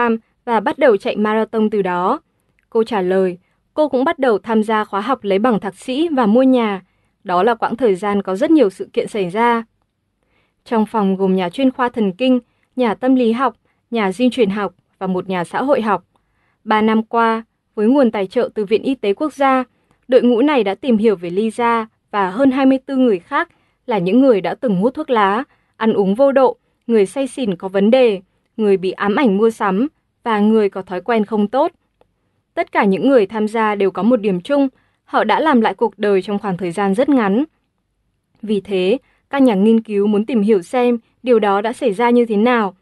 và 0.44 0.60
bắt 0.60 0.78
đầu 0.78 0.96
chạy 0.96 1.16
marathon 1.16 1.70
từ 1.70 1.82
đó. 1.82 2.20
Cô 2.70 2.84
trả 2.84 3.00
lời, 3.00 3.38
cô 3.74 3.88
cũng 3.88 4.04
bắt 4.04 4.18
đầu 4.18 4.38
tham 4.38 4.62
gia 4.62 4.84
khóa 4.84 5.00
học 5.00 5.24
lấy 5.24 5.38
bằng 5.38 5.60
thạc 5.60 5.74
sĩ 5.74 6.08
và 6.08 6.26
mua 6.26 6.42
nhà. 6.42 6.82
Đó 7.24 7.42
là 7.42 7.54
quãng 7.54 7.76
thời 7.76 7.94
gian 7.94 8.22
có 8.22 8.36
rất 8.36 8.50
nhiều 8.50 8.70
sự 8.70 8.88
kiện 8.92 9.08
xảy 9.08 9.28
ra. 9.28 9.64
Trong 10.64 10.86
phòng 10.86 11.16
gồm 11.16 11.36
nhà 11.36 11.50
chuyên 11.50 11.70
khoa 11.70 11.88
thần 11.88 12.12
kinh, 12.12 12.40
nhà 12.76 12.94
tâm 12.94 13.14
lý 13.14 13.32
học, 13.32 13.56
nhà 13.90 14.12
di 14.12 14.30
truyền 14.30 14.50
học 14.50 14.74
và 14.98 15.06
một 15.06 15.28
nhà 15.28 15.44
xã 15.44 15.62
hội 15.62 15.82
học. 15.82 16.04
Ba 16.64 16.82
năm 16.82 17.02
qua, 17.02 17.44
với 17.74 17.86
nguồn 17.86 18.10
tài 18.10 18.26
trợ 18.26 18.48
từ 18.54 18.64
Viện 18.64 18.82
Y 18.82 18.94
tế 18.94 19.14
Quốc 19.14 19.32
gia, 19.32 19.64
đội 20.08 20.22
ngũ 20.22 20.42
này 20.42 20.64
đã 20.64 20.74
tìm 20.74 20.96
hiểu 20.96 21.16
về 21.16 21.30
Lisa 21.30 21.86
và 22.10 22.30
hơn 22.30 22.50
24 22.50 23.04
người 23.04 23.18
khác 23.18 23.48
là 23.86 23.98
những 23.98 24.20
người 24.20 24.40
đã 24.40 24.54
từng 24.54 24.76
hút 24.76 24.94
thuốc 24.94 25.10
lá, 25.10 25.44
ăn 25.76 25.92
uống 25.92 26.14
vô 26.14 26.32
độ, 26.32 26.56
người 26.86 27.06
say 27.06 27.26
xỉn 27.26 27.56
có 27.56 27.68
vấn 27.68 27.90
đề, 27.90 28.20
người 28.56 28.76
bị 28.76 28.90
ám 28.90 29.16
ảnh 29.16 29.36
mua 29.36 29.50
sắm 29.50 29.88
và 30.24 30.40
người 30.40 30.68
có 30.68 30.82
thói 30.82 31.00
quen 31.00 31.24
không 31.24 31.48
tốt. 31.48 31.72
Tất 32.54 32.72
cả 32.72 32.84
những 32.84 33.08
người 33.08 33.26
tham 33.26 33.48
gia 33.48 33.74
đều 33.74 33.90
có 33.90 34.02
một 34.02 34.16
điểm 34.16 34.40
chung, 34.40 34.68
họ 35.04 35.24
đã 35.24 35.40
làm 35.40 35.60
lại 35.60 35.74
cuộc 35.74 35.98
đời 35.98 36.22
trong 36.22 36.38
khoảng 36.38 36.56
thời 36.56 36.70
gian 36.70 36.94
rất 36.94 37.08
ngắn. 37.08 37.44
Vì 38.42 38.60
thế, 38.60 38.98
các 39.30 39.42
nhà 39.42 39.54
nghiên 39.54 39.80
cứu 39.80 40.06
muốn 40.06 40.26
tìm 40.26 40.42
hiểu 40.42 40.62
xem 40.62 40.98
điều 41.22 41.38
đó 41.38 41.60
đã 41.60 41.72
xảy 41.72 41.92
ra 41.92 42.10
như 42.10 42.26
thế 42.26 42.36
nào. 42.36 42.74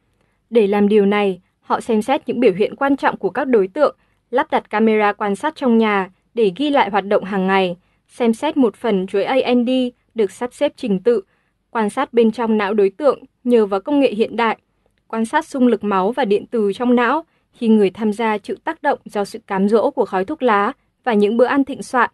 Để 0.50 0.66
làm 0.66 0.88
điều 0.88 1.06
này, 1.06 1.40
họ 1.60 1.80
xem 1.80 2.02
xét 2.02 2.28
những 2.28 2.40
biểu 2.40 2.52
hiện 2.52 2.76
quan 2.76 2.96
trọng 2.96 3.16
của 3.16 3.30
các 3.30 3.44
đối 3.44 3.68
tượng, 3.68 3.96
lắp 4.30 4.50
đặt 4.50 4.70
camera 4.70 5.12
quan 5.12 5.36
sát 5.36 5.56
trong 5.56 5.78
nhà 5.78 6.10
để 6.34 6.52
ghi 6.56 6.70
lại 6.70 6.90
hoạt 6.90 7.06
động 7.06 7.24
hàng 7.24 7.46
ngày, 7.46 7.76
xem 8.08 8.34
xét 8.34 8.56
một 8.56 8.76
phần 8.76 9.06
chuỗi 9.06 9.24
AND 9.24 9.70
được 10.14 10.30
sắp 10.30 10.54
xếp 10.54 10.72
trình 10.76 11.02
tự, 11.02 11.22
quan 11.70 11.90
sát 11.90 12.12
bên 12.12 12.32
trong 12.32 12.58
não 12.58 12.74
đối 12.74 12.90
tượng 12.90 13.24
nhờ 13.44 13.66
vào 13.66 13.80
công 13.80 14.00
nghệ 14.00 14.14
hiện 14.14 14.36
đại, 14.36 14.58
quan 15.06 15.24
sát 15.24 15.46
xung 15.46 15.66
lực 15.66 15.84
máu 15.84 16.12
và 16.12 16.24
điện 16.24 16.44
từ 16.50 16.72
trong 16.72 16.94
não 16.94 17.24
khi 17.52 17.68
người 17.68 17.90
tham 17.90 18.12
gia 18.12 18.38
chịu 18.38 18.56
tác 18.64 18.82
động 18.82 18.98
do 19.04 19.24
sự 19.24 19.38
cám 19.46 19.68
dỗ 19.68 19.90
của 19.90 20.04
khói 20.04 20.24
thuốc 20.24 20.42
lá 20.42 20.72
và 21.04 21.14
những 21.14 21.36
bữa 21.36 21.44
ăn 21.44 21.64
thịnh 21.64 21.82
soạn. 21.82 22.10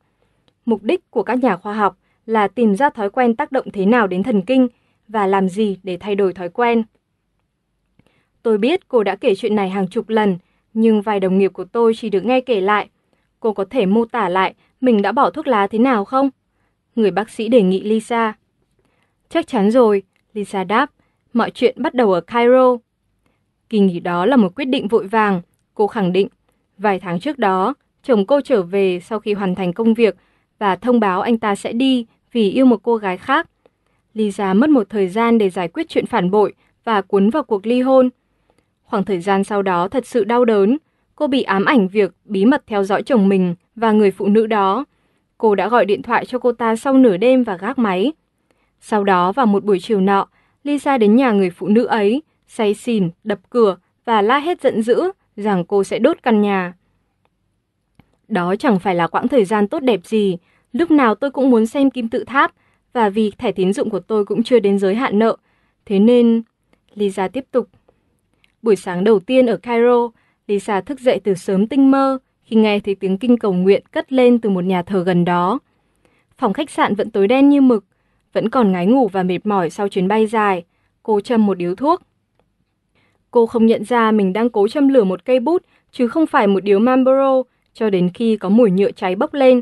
Mục 0.65 0.83
đích 0.83 1.11
của 1.11 1.23
các 1.23 1.39
nhà 1.39 1.57
khoa 1.57 1.75
học 1.75 1.97
là 2.27 2.49
tìm 2.49 2.77
ra 2.77 2.91
thói 2.91 3.11
quen 3.11 3.37
tác 3.37 3.53
động 3.53 3.71
thế 3.73 3.87
nào 3.87 4.07
đến 4.07 4.23
thần 4.23 4.43
kinh 4.43 4.69
và 5.09 5.27
làm 5.27 5.49
gì 5.49 5.79
để 5.83 5.97
thay 5.97 6.15
đổi 6.15 6.33
thói 6.33 6.49
quen. 6.49 6.83
Tôi 8.43 8.59
biết 8.59 8.89
cô 8.89 9.03
đã 9.03 9.17
kể 9.17 9.35
chuyện 9.35 9.57
này 9.57 9.71
hàng 9.71 9.89
chục 9.89 10.09
lần, 10.09 10.39
nhưng 10.75 11.03
vài 11.03 11.21
đồng 11.21 11.39
nghiệp 11.39 11.53
của 11.53 11.65
tôi 11.65 11.95
chỉ 11.97 12.11
được 12.11 12.25
nghe 12.25 12.41
kể 12.41 12.61
lại. 12.61 12.89
Cô 13.41 13.53
có 13.53 13.65
thể 13.65 13.87
mô 13.87 14.05
tả 14.05 14.29
lại 14.29 14.55
mình 14.81 15.03
đã 15.03 15.13
bỏ 15.13 15.31
thuốc 15.31 15.47
lá 15.47 15.67
thế 15.67 15.79
nào 15.79 16.05
không? 16.05 16.31
Người 16.97 17.11
bác 17.11 17.31
sĩ 17.31 17.49
đề 17.49 17.63
nghị 17.63 17.81
Lisa. 17.81 18.33
Chắc 19.29 19.47
chắn 19.47 19.71
rồi, 19.71 20.03
Lisa 20.33 20.65
đáp. 20.65 20.91
Mọi 21.33 21.51
chuyện 21.51 21.83
bắt 21.83 21.95
đầu 21.95 22.13
ở 22.13 22.21
Cairo. 22.21 22.77
Kỳ 23.71 23.79
nghỉ 23.79 24.01
đó 24.01 24.27
là 24.27 24.37
một 24.37 24.55
quyết 24.55 24.65
định 24.65 24.89
vội 24.89 25.07
vàng, 25.07 25.43
cô 25.75 25.87
khẳng 25.87 26.13
định. 26.13 26.29
Vài 26.79 27.01
tháng 27.01 27.21
trước 27.21 27.39
đó, 27.39 27.75
chồng 28.03 28.27
cô 28.27 28.41
trở 28.41 28.63
về 28.63 29.01
sau 29.01 29.21
khi 29.21 29.33
hoàn 29.33 29.55
thành 29.55 29.73
công 29.73 29.95
việc 29.95 30.17
và 30.59 30.77
thông 30.77 31.01
báo 31.01 31.21
anh 31.21 31.39
ta 31.39 31.55
sẽ 31.55 31.73
đi 31.73 32.07
vì 32.33 32.51
yêu 32.51 32.67
một 32.67 32.83
cô 32.83 32.97
gái 32.97 33.17
khác. 33.17 33.49
Lisa 34.15 34.55
mất 34.55 34.71
một 34.71 34.91
thời 34.91 35.09
gian 35.09 35.39
để 35.39 35.51
giải 35.51 35.69
quyết 35.69 35.89
chuyện 35.89 36.07
phản 36.07 36.31
bội 36.31 36.53
và 36.85 37.01
cuốn 37.01 37.31
vào 37.31 37.43
cuộc 37.43 37.67
ly 37.67 37.81
hôn. 37.81 38.11
Khoảng 38.83 39.05
thời 39.05 39.21
gian 39.21 39.45
sau 39.45 39.63
đó 39.63 39.89
thật 39.89 40.07
sự 40.07 40.25
đau 40.25 40.45
đớn. 40.45 40.79
Cô 41.17 41.27
bị 41.27 41.43
ám 41.43 41.65
ảnh 41.65 41.89
việc 41.89 42.13
bí 42.25 42.45
mật 42.45 42.63
theo 42.67 42.85
dõi 42.85 43.03
chồng 43.03 43.29
mình 43.29 43.55
và 43.77 43.93
người 43.93 44.11
phụ 44.11 44.29
nữ 44.29 44.47
đó. 44.47 44.85
Cô 45.39 45.55
đã 45.55 45.69
gọi 45.69 45.85
điện 45.85 46.03
thoại 46.03 46.27
cho 46.27 46.39
cô 46.39 46.53
ta 46.53 46.77
sau 46.77 46.95
nửa 46.95 47.17
đêm 47.17 47.45
và 47.45 47.57
gác 47.57 47.79
máy. 47.79 48.13
Sau 48.81 49.05
đó 49.05 49.33
vào 49.33 49.47
một 49.47 49.65
buổi 49.65 49.79
chiều 49.81 50.01
nọ, 50.01 50.27
Lisa 50.65 50.99
đến 50.99 51.17
nhà 51.17 51.33
người 51.33 51.51
phụ 51.51 51.69
nữ 51.69 51.85
ấy, 51.85 52.23
say 52.49 52.75
xỉn, 52.75 53.11
đập 53.25 53.39
cửa 53.51 53.77
và 54.05 54.23
la 54.23 54.39
hét 54.39 54.63
giận 54.63 54.83
dữ 54.83 55.13
rằng 55.37 55.65
cô 55.65 55.85
sẽ 55.85 55.99
đốt 55.99 56.23
căn 56.23 56.43
nhà. 56.43 56.75
Đó 58.29 58.55
chẳng 58.57 58.79
phải 58.79 58.95
là 58.95 59.07
quãng 59.07 59.29
thời 59.29 59.45
gian 59.45 59.69
tốt 59.69 59.81
đẹp 59.81 60.01
gì, 60.05 60.37
lúc 60.73 60.91
nào 60.91 61.15
tôi 61.15 61.31
cũng 61.31 61.51
muốn 61.51 61.67
xem 61.67 61.91
kim 61.91 62.09
tự 62.09 62.25
tháp 62.25 62.53
và 62.93 63.09
vì 63.09 63.31
thẻ 63.39 63.53
tín 63.53 63.73
dụng 63.73 63.91
của 63.91 64.01
tôi 64.01 64.25
cũng 64.25 64.43
chưa 64.43 64.59
đến 64.59 64.79
giới 64.79 64.95
hạn 64.95 65.19
nợ. 65.19 65.37
Thế 65.87 65.99
nên, 65.99 66.43
Lisa 66.95 67.29
tiếp 67.29 67.45
tục. 67.51 67.69
Buổi 68.63 68.77
sáng 68.77 69.05
đầu 69.05 69.21
tiên 69.21 69.47
ở 69.47 69.57
Cairo, 69.57 70.11
Lisa 70.47 70.81
thức 70.81 71.01
dậy 71.01 71.21
từ 71.25 71.35
sớm 71.35 71.67
tinh 71.67 71.91
mơ 71.91 72.19
khi 72.43 72.57
nghe 72.57 72.81
thấy 72.81 72.95
tiếng 72.95 73.19
kinh 73.19 73.39
cầu 73.39 73.53
nguyện 73.53 73.83
cất 73.91 74.13
lên 74.13 74.39
từ 74.39 74.51
một 74.51 74.65
nhà 74.65 74.83
thờ 74.83 75.03
gần 75.05 75.25
đó. 75.25 75.59
Phòng 76.39 76.53
khách 76.53 76.71
sạn 76.71 76.95
vẫn 76.95 77.11
tối 77.11 77.29
đen 77.29 77.49
như 77.49 77.61
mực, 77.61 77.85
vẫn 78.33 78.49
còn 78.49 78.73
ngái 78.73 78.87
ngủ 78.87 79.09
và 79.09 79.23
mệt 79.23 79.47
mỏi 79.47 79.71
sau 79.71 79.89
chuyến 79.89 80.09
bay 80.09 80.27
dài. 80.27 80.65
Cô 81.03 81.21
châm 81.21 81.47
một 81.47 81.55
điếu 81.55 81.75
thuốc. 81.75 82.03
Cô 83.31 83.47
không 83.47 83.67
nhận 83.67 83.85
ra 83.85 84.11
mình 84.11 84.33
đang 84.33 84.51
cố 84.51 84.69
châm 84.69 84.89
lửa 84.89 85.05
một 85.05 85.25
cây 85.25 85.41
bút, 85.41 85.63
chứ 85.93 86.09
không 86.09 86.27
phải 86.27 86.47
một 86.47 86.65
điếu 86.65 86.79
Marlboro, 86.79 87.43
cho 87.75 87.91
đến 87.91 88.11
khi 88.15 88.37
có 88.37 88.49
mùi 88.49 88.71
nhựa 88.71 88.91
cháy 88.91 89.17
bốc 89.17 89.35
lên. 89.35 89.61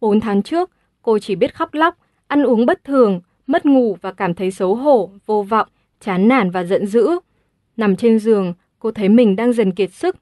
Bốn 0.00 0.20
tháng 0.20 0.42
trước, 0.42 0.70
cô 1.02 1.18
chỉ 1.18 1.36
biết 1.36 1.54
khóc 1.54 1.74
lóc, 1.74 1.94
ăn 2.26 2.42
uống 2.42 2.66
bất 2.66 2.84
thường, 2.84 3.20
mất 3.46 3.66
ngủ 3.66 3.96
và 4.00 4.12
cảm 4.12 4.34
thấy 4.34 4.50
xấu 4.50 4.74
hổ, 4.74 5.10
vô 5.26 5.42
vọng, 5.42 5.68
chán 6.00 6.28
nản 6.28 6.50
và 6.50 6.64
giận 6.64 6.86
dữ. 6.86 7.08
Nằm 7.76 7.96
trên 7.96 8.18
giường, 8.18 8.54
cô 8.78 8.90
thấy 8.90 9.08
mình 9.08 9.36
đang 9.36 9.52
dần 9.52 9.72
kiệt 9.72 9.92
sức. 9.92 10.16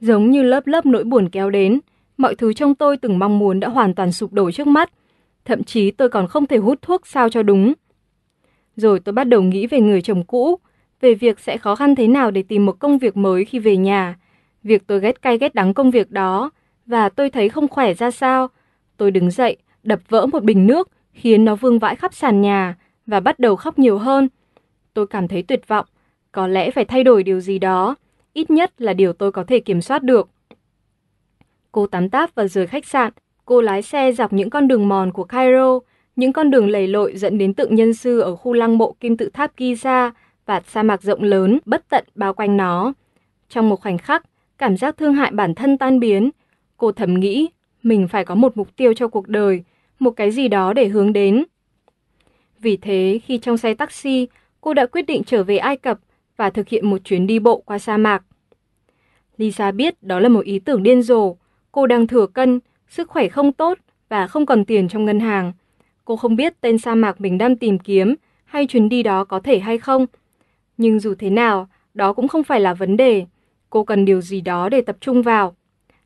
Giống 0.00 0.30
như 0.30 0.42
lớp 0.42 0.66
lớp 0.66 0.86
nỗi 0.86 1.04
buồn 1.04 1.28
kéo 1.28 1.50
đến, 1.50 1.80
mọi 2.16 2.34
thứ 2.34 2.52
trong 2.52 2.74
tôi 2.74 2.96
từng 2.96 3.18
mong 3.18 3.38
muốn 3.38 3.60
đã 3.60 3.68
hoàn 3.68 3.94
toàn 3.94 4.12
sụp 4.12 4.32
đổ 4.32 4.50
trước 4.50 4.66
mắt. 4.66 4.90
Thậm 5.44 5.64
chí 5.64 5.90
tôi 5.90 6.08
còn 6.08 6.28
không 6.28 6.46
thể 6.46 6.56
hút 6.56 6.82
thuốc 6.82 7.06
sao 7.06 7.28
cho 7.28 7.42
đúng. 7.42 7.72
Rồi 8.76 9.00
tôi 9.00 9.12
bắt 9.12 9.24
đầu 9.24 9.42
nghĩ 9.42 9.66
về 9.66 9.80
người 9.80 10.02
chồng 10.02 10.24
cũ, 10.24 10.58
về 11.02 11.14
việc 11.14 11.40
sẽ 11.40 11.58
khó 11.58 11.74
khăn 11.74 11.94
thế 11.94 12.08
nào 12.08 12.30
để 12.30 12.42
tìm 12.42 12.66
một 12.66 12.78
công 12.78 12.98
việc 12.98 13.16
mới 13.16 13.44
khi 13.44 13.58
về 13.58 13.76
nhà. 13.76 14.16
Việc 14.62 14.86
tôi 14.86 15.00
ghét 15.00 15.22
cay 15.22 15.38
ghét 15.38 15.54
đắng 15.54 15.74
công 15.74 15.90
việc 15.90 16.10
đó, 16.10 16.50
và 16.86 17.08
tôi 17.08 17.30
thấy 17.30 17.48
không 17.48 17.68
khỏe 17.68 17.94
ra 17.94 18.10
sao. 18.10 18.48
Tôi 18.96 19.10
đứng 19.10 19.30
dậy, 19.30 19.56
đập 19.82 20.00
vỡ 20.08 20.26
một 20.26 20.44
bình 20.44 20.66
nước, 20.66 20.90
khiến 21.12 21.44
nó 21.44 21.54
vương 21.56 21.78
vãi 21.78 21.96
khắp 21.96 22.14
sàn 22.14 22.40
nhà, 22.40 22.76
và 23.06 23.20
bắt 23.20 23.38
đầu 23.38 23.56
khóc 23.56 23.78
nhiều 23.78 23.98
hơn. 23.98 24.28
Tôi 24.94 25.06
cảm 25.06 25.28
thấy 25.28 25.42
tuyệt 25.42 25.68
vọng, 25.68 25.86
có 26.32 26.46
lẽ 26.46 26.70
phải 26.70 26.84
thay 26.84 27.04
đổi 27.04 27.22
điều 27.22 27.40
gì 27.40 27.58
đó, 27.58 27.94
ít 28.32 28.50
nhất 28.50 28.72
là 28.78 28.92
điều 28.92 29.12
tôi 29.12 29.32
có 29.32 29.44
thể 29.44 29.60
kiểm 29.60 29.80
soát 29.80 30.02
được. 30.02 30.28
Cô 31.72 31.86
tắm 31.86 32.08
táp 32.08 32.34
và 32.34 32.46
rời 32.46 32.66
khách 32.66 32.86
sạn, 32.86 33.12
cô 33.44 33.60
lái 33.60 33.82
xe 33.82 34.12
dọc 34.12 34.32
những 34.32 34.50
con 34.50 34.68
đường 34.68 34.88
mòn 34.88 35.12
của 35.12 35.24
Cairo, 35.24 35.78
những 36.16 36.32
con 36.32 36.50
đường 36.50 36.68
lầy 36.68 36.86
lội 36.86 37.16
dẫn 37.16 37.38
đến 37.38 37.54
tượng 37.54 37.74
nhân 37.74 37.94
sư 37.94 38.20
ở 38.20 38.36
khu 38.36 38.52
lăng 38.52 38.78
mộ 38.78 38.92
kim 39.00 39.16
tự 39.16 39.28
tháp 39.28 39.56
Giza 39.56 40.10
và 40.46 40.60
sa 40.66 40.82
mạc 40.82 41.02
rộng 41.02 41.22
lớn, 41.22 41.58
bất 41.64 41.88
tận 41.88 42.04
bao 42.14 42.34
quanh 42.34 42.56
nó. 42.56 42.92
Trong 43.48 43.68
một 43.68 43.80
khoảnh 43.80 43.98
khắc, 43.98 44.24
cảm 44.58 44.76
giác 44.76 44.96
thương 44.96 45.14
hại 45.14 45.30
bản 45.30 45.54
thân 45.54 45.78
tan 45.78 46.00
biến. 46.00 46.30
Cô 46.76 46.92
thầm 46.92 47.20
nghĩ, 47.20 47.48
mình 47.82 48.08
phải 48.08 48.24
có 48.24 48.34
một 48.34 48.56
mục 48.56 48.76
tiêu 48.76 48.94
cho 48.94 49.08
cuộc 49.08 49.28
đời, 49.28 49.64
một 49.98 50.10
cái 50.10 50.30
gì 50.30 50.48
đó 50.48 50.72
để 50.72 50.88
hướng 50.88 51.12
đến. 51.12 51.44
Vì 52.58 52.76
thế, 52.76 53.20
khi 53.24 53.38
trong 53.38 53.56
xe 53.56 53.74
taxi, 53.74 54.28
cô 54.60 54.74
đã 54.74 54.86
quyết 54.86 55.06
định 55.06 55.22
trở 55.24 55.44
về 55.44 55.56
Ai 55.56 55.76
Cập 55.76 55.98
và 56.36 56.50
thực 56.50 56.68
hiện 56.68 56.90
một 56.90 56.98
chuyến 57.04 57.26
đi 57.26 57.38
bộ 57.38 57.62
qua 57.66 57.78
sa 57.78 57.96
mạc. 57.96 58.22
Lisa 59.36 59.70
biết 59.70 60.02
đó 60.02 60.20
là 60.20 60.28
một 60.28 60.44
ý 60.44 60.58
tưởng 60.58 60.82
điên 60.82 61.02
rồ. 61.02 61.36
Cô 61.72 61.86
đang 61.86 62.06
thừa 62.06 62.26
cân, 62.26 62.60
sức 62.88 63.08
khỏe 63.08 63.28
không 63.28 63.52
tốt 63.52 63.78
và 64.08 64.26
không 64.26 64.46
còn 64.46 64.64
tiền 64.64 64.88
trong 64.88 65.04
ngân 65.04 65.20
hàng. 65.20 65.52
Cô 66.04 66.16
không 66.16 66.36
biết 66.36 66.60
tên 66.60 66.78
sa 66.78 66.94
mạc 66.94 67.20
mình 67.20 67.38
đang 67.38 67.56
tìm 67.56 67.78
kiếm 67.78 68.14
hay 68.44 68.66
chuyến 68.66 68.88
đi 68.88 69.02
đó 69.02 69.24
có 69.24 69.40
thể 69.40 69.58
hay 69.58 69.78
không. 69.78 70.06
Nhưng 70.82 71.00
dù 71.00 71.14
thế 71.14 71.30
nào, 71.30 71.68
đó 71.94 72.12
cũng 72.12 72.28
không 72.28 72.44
phải 72.44 72.60
là 72.60 72.74
vấn 72.74 72.96
đề. 72.96 73.26
Cô 73.70 73.84
cần 73.84 74.04
điều 74.04 74.20
gì 74.20 74.40
đó 74.40 74.68
để 74.68 74.80
tập 74.80 74.96
trung 75.00 75.22
vào. 75.22 75.56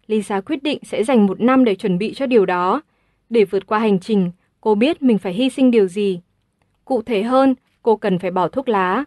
Lisa 0.07 0.41
quyết 0.41 0.63
định 0.63 0.79
sẽ 0.83 1.05
dành 1.05 1.27
một 1.27 1.41
năm 1.41 1.65
để 1.65 1.75
chuẩn 1.75 1.99
bị 1.99 2.15
cho 2.15 2.27
điều 2.27 2.47
đó. 2.47 2.83
Để 3.31 3.45
vượt 3.45 3.67
qua 3.67 3.79
hành 3.79 3.99
trình, 3.99 4.31
cô 4.61 4.75
biết 4.75 5.03
mình 5.03 5.19
phải 5.19 5.33
hy 5.33 5.51
sinh 5.51 5.71
điều 5.71 5.89
gì. 5.89 6.21
Cụ 6.85 7.03
thể 7.03 7.23
hơn, 7.23 7.55
cô 7.83 7.97
cần 7.97 8.19
phải 8.19 8.31
bỏ 8.31 8.49
thuốc 8.49 8.69
lá. 8.69 9.05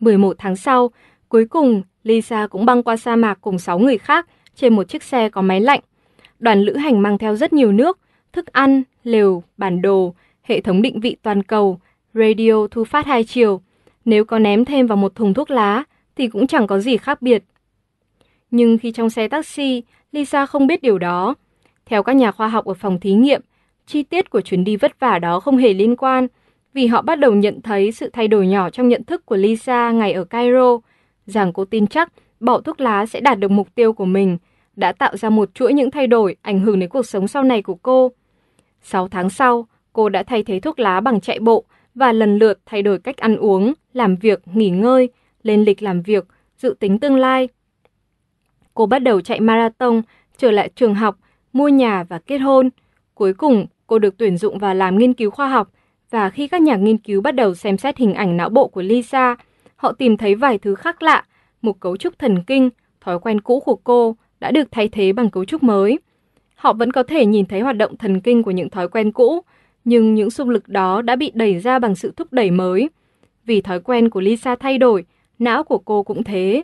11 0.00 0.36
tháng 0.38 0.56
sau, 0.56 0.90
cuối 1.28 1.44
cùng 1.44 1.82
Lisa 2.02 2.46
cũng 2.46 2.66
băng 2.66 2.82
qua 2.82 2.96
sa 2.96 3.16
mạc 3.16 3.38
cùng 3.40 3.58
6 3.58 3.78
người 3.78 3.98
khác 3.98 4.26
trên 4.54 4.74
một 4.76 4.88
chiếc 4.88 5.02
xe 5.02 5.28
có 5.28 5.42
máy 5.42 5.60
lạnh. 5.60 5.80
Đoàn 6.38 6.60
lữ 6.60 6.76
hành 6.76 7.02
mang 7.02 7.18
theo 7.18 7.36
rất 7.36 7.52
nhiều 7.52 7.72
nước, 7.72 7.98
thức 8.32 8.46
ăn, 8.46 8.82
lều, 9.04 9.42
bản 9.56 9.82
đồ, 9.82 10.14
hệ 10.42 10.60
thống 10.60 10.82
định 10.82 11.00
vị 11.00 11.16
toàn 11.22 11.42
cầu, 11.42 11.80
radio 12.14 12.66
thu 12.70 12.84
phát 12.84 13.06
hai 13.06 13.24
chiều. 13.24 13.60
Nếu 14.04 14.24
có 14.24 14.38
ném 14.38 14.64
thêm 14.64 14.86
vào 14.86 14.96
một 14.96 15.14
thùng 15.14 15.34
thuốc 15.34 15.50
lá 15.50 15.84
thì 16.16 16.28
cũng 16.28 16.46
chẳng 16.46 16.66
có 16.66 16.78
gì 16.78 16.96
khác 16.96 17.22
biệt. 17.22 17.44
Nhưng 18.50 18.78
khi 18.78 18.92
trong 18.92 19.10
xe 19.10 19.28
taxi, 19.28 19.82
Lisa 20.12 20.46
không 20.46 20.66
biết 20.66 20.82
điều 20.82 20.98
đó. 20.98 21.34
Theo 21.86 22.02
các 22.02 22.16
nhà 22.16 22.32
khoa 22.32 22.48
học 22.48 22.64
ở 22.64 22.74
phòng 22.74 23.00
thí 23.00 23.12
nghiệm, 23.12 23.40
chi 23.86 24.02
tiết 24.02 24.30
của 24.30 24.40
chuyến 24.40 24.64
đi 24.64 24.76
vất 24.76 25.00
vả 25.00 25.18
đó 25.18 25.40
không 25.40 25.56
hề 25.56 25.74
liên 25.74 25.96
quan 25.96 26.26
vì 26.74 26.86
họ 26.86 27.02
bắt 27.02 27.18
đầu 27.18 27.34
nhận 27.34 27.62
thấy 27.62 27.92
sự 27.92 28.10
thay 28.12 28.28
đổi 28.28 28.46
nhỏ 28.46 28.70
trong 28.70 28.88
nhận 28.88 29.04
thức 29.04 29.26
của 29.26 29.36
Lisa 29.36 29.90
ngày 29.90 30.12
ở 30.12 30.24
Cairo, 30.24 30.78
rằng 31.26 31.52
cô 31.52 31.64
tin 31.64 31.86
chắc 31.86 32.12
bỏ 32.40 32.60
thuốc 32.60 32.80
lá 32.80 33.06
sẽ 33.06 33.20
đạt 33.20 33.38
được 33.38 33.50
mục 33.50 33.74
tiêu 33.74 33.92
của 33.92 34.04
mình, 34.04 34.38
đã 34.76 34.92
tạo 34.92 35.16
ra 35.16 35.30
một 35.30 35.54
chuỗi 35.54 35.72
những 35.72 35.90
thay 35.90 36.06
đổi 36.06 36.36
ảnh 36.42 36.60
hưởng 36.60 36.78
đến 36.78 36.88
cuộc 36.88 37.06
sống 37.06 37.28
sau 37.28 37.42
này 37.42 37.62
của 37.62 37.74
cô. 37.74 38.12
6 38.82 39.08
tháng 39.08 39.30
sau, 39.30 39.66
cô 39.92 40.08
đã 40.08 40.22
thay 40.22 40.42
thế 40.42 40.60
thuốc 40.60 40.78
lá 40.78 41.00
bằng 41.00 41.20
chạy 41.20 41.38
bộ 41.38 41.64
và 41.94 42.12
lần 42.12 42.38
lượt 42.38 42.58
thay 42.66 42.82
đổi 42.82 42.98
cách 42.98 43.16
ăn 43.16 43.36
uống, 43.36 43.72
làm 43.96 44.16
việc, 44.16 44.42
nghỉ 44.54 44.70
ngơi, 44.70 45.08
lên 45.42 45.64
lịch 45.64 45.82
làm 45.82 46.02
việc, 46.02 46.24
dự 46.58 46.76
tính 46.80 46.98
tương 46.98 47.16
lai. 47.16 47.48
Cô 48.74 48.86
bắt 48.86 48.98
đầu 48.98 49.20
chạy 49.20 49.40
marathon, 49.40 50.02
trở 50.38 50.50
lại 50.50 50.70
trường 50.76 50.94
học, 50.94 51.18
mua 51.52 51.68
nhà 51.68 52.04
và 52.08 52.18
kết 52.18 52.38
hôn. 52.38 52.70
Cuối 53.14 53.34
cùng, 53.34 53.66
cô 53.86 53.98
được 53.98 54.14
tuyển 54.18 54.36
dụng 54.36 54.58
vào 54.58 54.74
làm 54.74 54.98
nghiên 54.98 55.14
cứu 55.14 55.30
khoa 55.30 55.48
học 55.48 55.70
và 56.10 56.30
khi 56.30 56.48
các 56.48 56.62
nhà 56.62 56.76
nghiên 56.76 56.98
cứu 56.98 57.20
bắt 57.20 57.32
đầu 57.32 57.54
xem 57.54 57.78
xét 57.78 57.98
hình 57.98 58.14
ảnh 58.14 58.36
não 58.36 58.48
bộ 58.48 58.68
của 58.68 58.82
Lisa, 58.82 59.36
họ 59.76 59.92
tìm 59.92 60.16
thấy 60.16 60.34
vài 60.34 60.58
thứ 60.58 60.74
khác 60.74 61.02
lạ, 61.02 61.24
một 61.62 61.80
cấu 61.80 61.96
trúc 61.96 62.18
thần 62.18 62.42
kinh, 62.46 62.70
thói 63.00 63.18
quen 63.18 63.40
cũ 63.40 63.60
của 63.60 63.76
cô 63.84 64.16
đã 64.40 64.50
được 64.50 64.68
thay 64.70 64.88
thế 64.88 65.12
bằng 65.12 65.30
cấu 65.30 65.44
trúc 65.44 65.62
mới. 65.62 65.98
Họ 66.54 66.72
vẫn 66.72 66.92
có 66.92 67.02
thể 67.02 67.26
nhìn 67.26 67.46
thấy 67.46 67.60
hoạt 67.60 67.76
động 67.76 67.96
thần 67.96 68.20
kinh 68.20 68.42
của 68.42 68.50
những 68.50 68.70
thói 68.70 68.88
quen 68.88 69.12
cũ, 69.12 69.40
nhưng 69.84 70.14
những 70.14 70.30
xung 70.30 70.50
lực 70.50 70.68
đó 70.68 71.02
đã 71.02 71.16
bị 71.16 71.30
đẩy 71.34 71.58
ra 71.58 71.78
bằng 71.78 71.94
sự 71.94 72.12
thúc 72.16 72.32
đẩy 72.32 72.50
mới. 72.50 72.88
Vì 73.46 73.60
thói 73.60 73.80
quen 73.80 74.10
của 74.10 74.20
Lisa 74.20 74.56
thay 74.56 74.78
đổi, 74.78 75.04
não 75.38 75.64
của 75.64 75.78
cô 75.78 76.02
cũng 76.02 76.24
thế. 76.24 76.62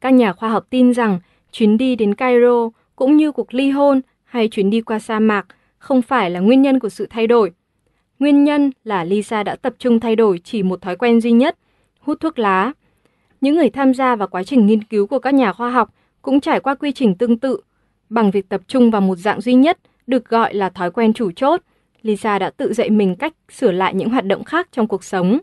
Các 0.00 0.10
nhà 0.10 0.32
khoa 0.32 0.48
học 0.48 0.66
tin 0.70 0.92
rằng 0.92 1.18
chuyến 1.52 1.76
đi 1.76 1.96
đến 1.96 2.14
Cairo 2.14 2.70
cũng 2.96 3.16
như 3.16 3.32
cuộc 3.32 3.54
ly 3.54 3.70
hôn 3.70 4.00
hay 4.24 4.48
chuyến 4.48 4.70
đi 4.70 4.80
qua 4.80 4.98
sa 4.98 5.18
mạc 5.18 5.46
không 5.78 6.02
phải 6.02 6.30
là 6.30 6.40
nguyên 6.40 6.62
nhân 6.62 6.78
của 6.78 6.88
sự 6.88 7.06
thay 7.10 7.26
đổi. 7.26 7.52
Nguyên 8.18 8.44
nhân 8.44 8.70
là 8.84 9.04
Lisa 9.04 9.42
đã 9.42 9.56
tập 9.56 9.74
trung 9.78 10.00
thay 10.00 10.16
đổi 10.16 10.40
chỉ 10.44 10.62
một 10.62 10.82
thói 10.82 10.96
quen 10.96 11.20
duy 11.20 11.32
nhất, 11.32 11.58
hút 12.00 12.20
thuốc 12.20 12.38
lá. 12.38 12.72
Những 13.40 13.56
người 13.56 13.70
tham 13.70 13.94
gia 13.94 14.16
vào 14.16 14.28
quá 14.28 14.44
trình 14.44 14.66
nghiên 14.66 14.84
cứu 14.84 15.06
của 15.06 15.18
các 15.18 15.34
nhà 15.34 15.52
khoa 15.52 15.70
học 15.70 15.94
cũng 16.22 16.40
trải 16.40 16.60
qua 16.60 16.74
quy 16.74 16.92
trình 16.92 17.14
tương 17.14 17.38
tự. 17.38 17.60
Bằng 18.08 18.30
việc 18.30 18.48
tập 18.48 18.60
trung 18.66 18.90
vào 18.90 19.00
một 19.00 19.16
dạng 19.16 19.40
duy 19.40 19.54
nhất, 19.54 19.78
được 20.06 20.28
gọi 20.28 20.54
là 20.54 20.70
thói 20.70 20.90
quen 20.90 21.12
chủ 21.12 21.30
chốt, 21.32 21.60
Lisa 22.02 22.38
đã 22.38 22.50
tự 22.50 22.72
dạy 22.72 22.90
mình 22.90 23.14
cách 23.14 23.32
sửa 23.48 23.72
lại 23.72 23.94
những 23.94 24.10
hoạt 24.10 24.26
động 24.26 24.44
khác 24.44 24.68
trong 24.72 24.86
cuộc 24.86 25.04
sống. 25.04 25.38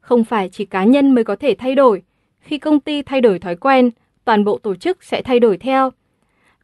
Không 0.00 0.24
phải 0.24 0.48
chỉ 0.48 0.64
cá 0.64 0.84
nhân 0.84 1.14
mới 1.14 1.24
có 1.24 1.36
thể 1.36 1.54
thay 1.58 1.74
đổi. 1.74 2.02
Khi 2.40 2.58
công 2.58 2.80
ty 2.80 3.02
thay 3.02 3.20
đổi 3.20 3.38
thói 3.38 3.56
quen, 3.56 3.90
toàn 4.24 4.44
bộ 4.44 4.58
tổ 4.58 4.74
chức 4.74 5.04
sẽ 5.04 5.22
thay 5.22 5.40
đổi 5.40 5.58
theo. 5.58 5.90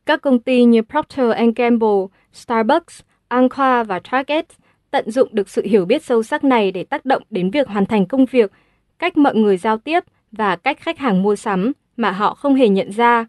Các 0.07 0.23
công 0.23 0.39
ty 0.39 0.65
như 0.65 0.83
Procter 0.83 1.27
Gamble, 1.57 2.07
Starbucks, 2.33 3.01
Anqua 3.29 3.85
và 3.85 4.01
Target 4.11 4.47
tận 4.95 5.11
dụng 5.11 5.29
được 5.33 5.49
sự 5.49 5.63
hiểu 5.65 5.85
biết 5.85 6.05
sâu 6.05 6.23
sắc 6.23 6.45
này 6.45 6.71
để 6.71 6.85
tác 6.85 7.05
động 7.05 7.23
đến 7.31 7.51
việc 7.51 7.69
hoàn 7.69 7.87
thành 7.87 8.07
công 8.07 8.27
việc, 8.27 8.53
cách 8.99 9.17
mọi 9.17 9.35
người 9.35 9.57
giao 9.57 9.79
tiếp 9.79 10.05
và 10.33 10.57
cách 10.57 10.81
khách 10.81 10.99
hàng 10.99 11.23
mua 11.23 11.37
sắm 11.37 11.73
mà 11.97 12.11
họ 12.11 12.35
không 12.35 12.55
hề 12.55 12.69
nhận 12.69 12.93
ra. 12.93 13.27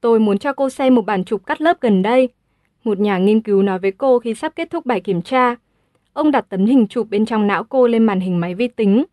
Tôi 0.00 0.20
muốn 0.20 0.38
cho 0.38 0.52
cô 0.52 0.70
xem 0.70 0.94
một 0.94 1.06
bản 1.06 1.24
chụp 1.24 1.46
cắt 1.46 1.60
lớp 1.60 1.80
gần 1.80 2.02
đây. 2.02 2.28
Một 2.84 3.00
nhà 3.00 3.18
nghiên 3.18 3.40
cứu 3.40 3.62
nói 3.62 3.78
với 3.78 3.92
cô 3.92 4.18
khi 4.18 4.34
sắp 4.34 4.52
kết 4.56 4.70
thúc 4.70 4.86
bài 4.86 5.00
kiểm 5.00 5.22
tra. 5.22 5.54
Ông 6.12 6.30
đặt 6.30 6.46
tấm 6.48 6.66
hình 6.66 6.86
chụp 6.86 7.06
bên 7.10 7.26
trong 7.26 7.46
não 7.46 7.64
cô 7.64 7.86
lên 7.86 8.04
màn 8.04 8.20
hình 8.20 8.40
máy 8.40 8.54
vi 8.54 8.68
tính. 8.68 9.04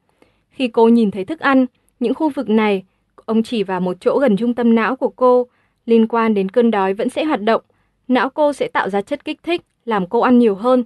Khi 0.50 0.68
cô 0.68 0.88
nhìn 0.88 1.12
thấy 1.12 1.26
thức 1.26 1.40
ăn, 1.40 1.66
những 2.00 2.14
khu 2.14 2.30
vực 2.30 2.50
này, 2.50 2.84
ông 3.26 3.44
chỉ 3.44 3.64
vào 3.64 3.80
một 3.80 3.98
chỗ 4.00 4.20
gần 4.20 4.38
trung 4.38 4.54
tâm 4.54 4.76
não 4.76 4.96
của 4.96 5.10
cô, 5.10 5.48
liên 5.86 6.08
quan 6.08 6.34
đến 6.34 6.50
cơn 6.50 6.72
đói 6.72 6.94
vẫn 6.94 7.10
sẽ 7.10 7.24
hoạt 7.24 7.42
động. 7.42 7.62
Não 8.08 8.30
cô 8.30 8.54
sẽ 8.54 8.68
tạo 8.68 8.90
ra 8.90 9.02
chất 9.02 9.26
kích 9.26 9.44
thích, 9.44 9.62
làm 9.86 10.08
cô 10.08 10.20
ăn 10.20 10.40
nhiều 10.40 10.56
hơn. 10.56 10.84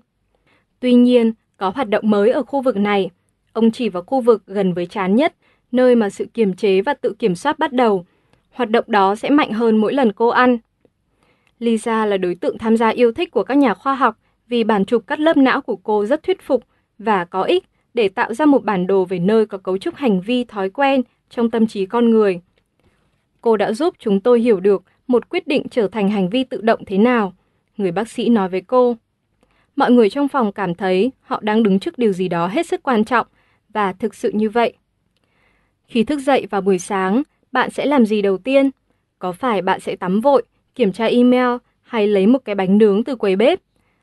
Tuy 0.79 0.93
nhiên, 0.93 1.33
có 1.57 1.69
hoạt 1.69 1.89
động 1.89 2.09
mới 2.09 2.31
ở 2.31 2.43
khu 2.43 2.61
vực 2.61 2.77
này. 2.77 3.09
Ông 3.53 3.71
chỉ 3.71 3.89
vào 3.89 4.03
khu 4.03 4.21
vực 4.21 4.43
gần 4.47 4.73
với 4.73 4.85
chán 4.85 5.15
nhất, 5.15 5.35
nơi 5.71 5.95
mà 5.95 6.09
sự 6.09 6.25
kiềm 6.33 6.53
chế 6.53 6.81
và 6.81 6.93
tự 6.93 7.13
kiểm 7.19 7.35
soát 7.35 7.59
bắt 7.59 7.73
đầu. 7.73 8.05
Hoạt 8.51 8.69
động 8.69 8.85
đó 8.87 9.15
sẽ 9.15 9.29
mạnh 9.29 9.51
hơn 9.51 9.77
mỗi 9.77 9.93
lần 9.93 10.11
cô 10.11 10.27
ăn. 10.27 10.57
Lisa 11.63 12.05
là 12.05 12.17
đối 12.17 12.35
tượng 12.35 12.57
tham 12.57 12.77
gia 12.77 12.89
yêu 12.89 13.11
thích 13.11 13.31
của 13.31 13.43
các 13.43 13.57
nhà 13.57 13.73
khoa 13.73 13.95
học 13.95 14.17
vì 14.47 14.63
bản 14.63 14.85
chụp 14.85 15.03
cắt 15.07 15.19
lớp 15.19 15.37
não 15.37 15.61
của 15.61 15.75
cô 15.75 16.05
rất 16.05 16.23
thuyết 16.23 16.41
phục 16.41 16.63
và 16.97 17.25
có 17.25 17.43
ích 17.43 17.63
để 17.93 18.09
tạo 18.09 18.33
ra 18.33 18.45
một 18.45 18.63
bản 18.63 18.87
đồ 18.87 19.05
về 19.05 19.19
nơi 19.19 19.45
có 19.45 19.57
cấu 19.57 19.77
trúc 19.77 19.95
hành 19.95 20.21
vi 20.21 20.43
thói 20.43 20.69
quen 20.69 21.01
trong 21.29 21.51
tâm 21.51 21.67
trí 21.67 21.85
con 21.85 22.09
người. 22.09 22.41
Cô 23.41 23.57
đã 23.57 23.73
giúp 23.73 23.95
chúng 23.99 24.19
tôi 24.19 24.39
hiểu 24.39 24.59
được 24.59 24.83
một 25.07 25.29
quyết 25.29 25.47
định 25.47 25.67
trở 25.71 25.87
thành 25.87 26.09
hành 26.09 26.29
vi 26.29 26.43
tự 26.43 26.61
động 26.61 26.85
thế 26.85 26.97
nào, 26.97 27.33
người 27.77 27.91
bác 27.91 28.09
sĩ 28.09 28.29
nói 28.29 28.49
với 28.49 28.61
cô. 28.61 28.97
Mọi 29.75 29.91
người 29.91 30.09
trong 30.09 30.27
phòng 30.27 30.51
cảm 30.51 30.75
thấy 30.75 31.11
họ 31.21 31.39
đang 31.43 31.63
đứng 31.63 31.79
trước 31.79 31.97
điều 31.97 32.13
gì 32.13 32.27
đó 32.27 32.47
hết 32.47 32.67
sức 32.67 32.83
quan 32.83 33.05
trọng 33.05 33.27
và 33.69 33.93
thực 33.93 34.15
sự 34.15 34.31
như 34.33 34.49
vậy. 34.49 34.73
Khi 35.87 36.03
thức 36.03 36.19
dậy 36.19 36.47
vào 36.49 36.61
buổi 36.61 36.79
sáng, 36.79 37.23
bạn 37.51 37.69
sẽ 37.69 37.85
làm 37.85 38.05
gì 38.05 38.21
đầu 38.21 38.37
tiên? 38.37 38.69
Có 39.19 39.31
phải 39.31 39.61
bạn 39.61 39.79
sẽ 39.79 39.95
tắm 39.95 40.21
vội, 40.21 40.43
kiểm 40.75 40.91
tra 40.91 41.05
email 41.05 41.57
hay 41.81 42.07
lấy 42.07 42.27
một 42.27 42.39
cái 42.45 42.55
bánh 42.55 42.77
nướng 42.77 43.03
từ 43.03 43.15
quầy 43.15 43.35
bếp? 43.35 43.59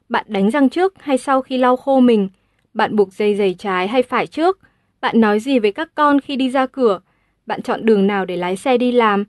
Bạn 0.08 0.26
đánh 0.28 0.50
răng 0.50 0.68
trước 0.68 0.94
hay 0.98 1.18
sau 1.18 1.42
khi 1.42 1.58
lau 1.58 1.76
khô 1.76 2.00
mình? 2.00 2.28
Bạn 2.74 2.96
buộc 2.96 3.12
dây 3.12 3.34
giày 3.34 3.54
trái 3.54 3.88
hay 3.88 4.02
phải 4.02 4.26
trước? 4.26 4.58
Bạn 5.00 5.20
nói 5.20 5.40
gì 5.40 5.58
với 5.58 5.72
các 5.72 5.94
con 5.94 6.20
khi 6.20 6.36
đi 6.36 6.50
ra 6.50 6.66
cửa? 6.66 7.00
Bạn 7.46 7.62
chọn 7.62 7.84
đường 7.84 8.06
nào 8.06 8.24
để 8.24 8.36
lái 8.36 8.56
xe 8.56 8.78
đi 8.78 8.92
làm? 8.92 9.24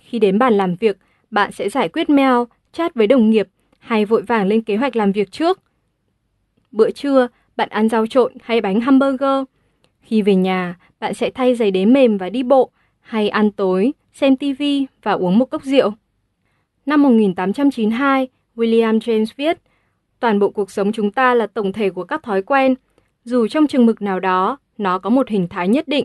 Khi 0.00 0.18
đến 0.18 0.38
bàn 0.38 0.54
làm 0.54 0.74
việc, 0.74 0.98
bạn 1.30 1.52
sẽ 1.52 1.68
giải 1.68 1.88
quyết 1.88 2.10
mail, 2.10 2.36
chat 2.72 2.94
với 2.94 3.06
đồng 3.06 3.30
nghiệp 3.30 3.48
hay 3.78 4.04
vội 4.04 4.22
vàng 4.22 4.46
lên 4.46 4.62
kế 4.62 4.76
hoạch 4.76 4.96
làm 4.96 5.12
việc 5.12 5.32
trước. 5.32 5.60
Bữa 6.72 6.90
trưa, 6.90 7.28
bạn 7.56 7.68
ăn 7.68 7.88
rau 7.88 8.06
trộn 8.06 8.32
hay 8.42 8.60
bánh 8.60 8.80
hamburger. 8.80 9.44
Khi 10.00 10.22
về 10.22 10.34
nhà, 10.34 10.76
bạn 11.00 11.14
sẽ 11.14 11.30
thay 11.30 11.54
giày 11.54 11.70
đế 11.70 11.84
mềm 11.84 12.18
và 12.18 12.30
đi 12.30 12.42
bộ, 12.42 12.70
hay 13.00 13.28
ăn 13.28 13.50
tối, 13.50 13.92
xem 14.12 14.36
TV 14.36 14.62
và 15.02 15.12
uống 15.12 15.38
một 15.38 15.50
cốc 15.50 15.62
rượu. 15.64 15.92
Năm 16.88 17.02
1892, 17.02 18.28
William 18.56 18.98
James 18.98 19.26
viết, 19.36 19.58
toàn 20.20 20.38
bộ 20.38 20.50
cuộc 20.50 20.70
sống 20.70 20.92
chúng 20.92 21.12
ta 21.12 21.34
là 21.34 21.46
tổng 21.46 21.72
thể 21.72 21.90
của 21.90 22.04
các 22.04 22.22
thói 22.22 22.42
quen, 22.42 22.74
dù 23.24 23.48
trong 23.48 23.66
chừng 23.66 23.86
mực 23.86 24.02
nào 24.02 24.20
đó, 24.20 24.58
nó 24.78 24.98
có 24.98 25.10
một 25.10 25.28
hình 25.28 25.48
thái 25.48 25.68
nhất 25.68 25.88
định. 25.88 26.04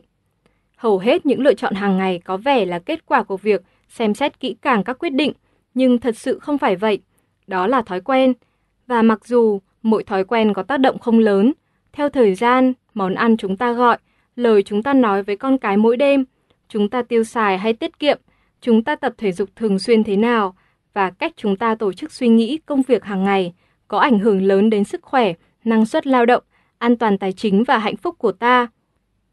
Hầu 0.75 0.99
hết 0.99 1.25
những 1.25 1.41
lựa 1.41 1.53
chọn 1.53 1.73
hàng 1.73 1.97
ngày 1.97 2.21
có 2.25 2.37
vẻ 2.37 2.65
là 2.65 2.79
kết 2.79 3.05
quả 3.05 3.23
của 3.23 3.37
việc 3.37 3.61
xem 3.89 4.13
xét 4.13 4.39
kỹ 4.39 4.55
càng 4.61 4.83
các 4.83 4.99
quyết 4.99 5.09
định, 5.09 5.33
nhưng 5.73 5.99
thật 5.99 6.17
sự 6.17 6.39
không 6.39 6.57
phải 6.57 6.75
vậy 6.75 6.99
đó 7.47 7.67
là 7.67 7.81
thói 7.81 8.01
quen. 8.01 8.33
Và 8.87 9.01
mặc 9.01 9.25
dù 9.25 9.59
mỗi 9.81 10.03
thói 10.03 10.23
quen 10.23 10.53
có 10.53 10.63
tác 10.63 10.77
động 10.77 10.99
không 10.99 11.19
lớn, 11.19 11.53
theo 11.93 12.09
thời 12.09 12.35
gian, 12.35 12.73
món 12.93 13.15
ăn 13.15 13.37
chúng 13.37 13.57
ta 13.57 13.73
gọi, 13.73 13.97
lời 14.35 14.63
chúng 14.63 14.83
ta 14.83 14.93
nói 14.93 15.23
với 15.23 15.35
con 15.35 15.57
cái 15.57 15.77
mỗi 15.77 15.97
đêm, 15.97 16.25
chúng 16.69 16.89
ta 16.89 17.01
tiêu 17.01 17.23
xài 17.23 17.57
hay 17.57 17.73
tiết 17.73 17.99
kiệm, 17.99 18.19
chúng 18.61 18.83
ta 18.83 18.95
tập 18.95 19.13
thể 19.17 19.31
dục 19.31 19.49
thường 19.55 19.79
xuyên 19.79 20.03
thế 20.03 20.17
nào 20.17 20.55
và 20.93 21.09
cách 21.09 21.33
chúng 21.35 21.55
ta 21.55 21.75
tổ 21.75 21.93
chức 21.93 22.11
suy 22.11 22.27
nghĩ 22.27 22.59
công 22.65 22.81
việc 22.81 23.03
hàng 23.03 23.23
ngày 23.23 23.53
có 23.87 23.99
ảnh 23.99 24.19
hưởng 24.19 24.41
lớn 24.41 24.69
đến 24.69 24.83
sức 24.83 25.01
khỏe, 25.01 25.33
năng 25.63 25.85
suất 25.85 26.07
lao 26.07 26.25
động, 26.25 26.43
an 26.77 26.97
toàn 26.97 27.17
tài 27.17 27.33
chính 27.33 27.63
và 27.63 27.77
hạnh 27.77 27.97
phúc 27.97 28.15
của 28.17 28.31
ta. 28.31 28.67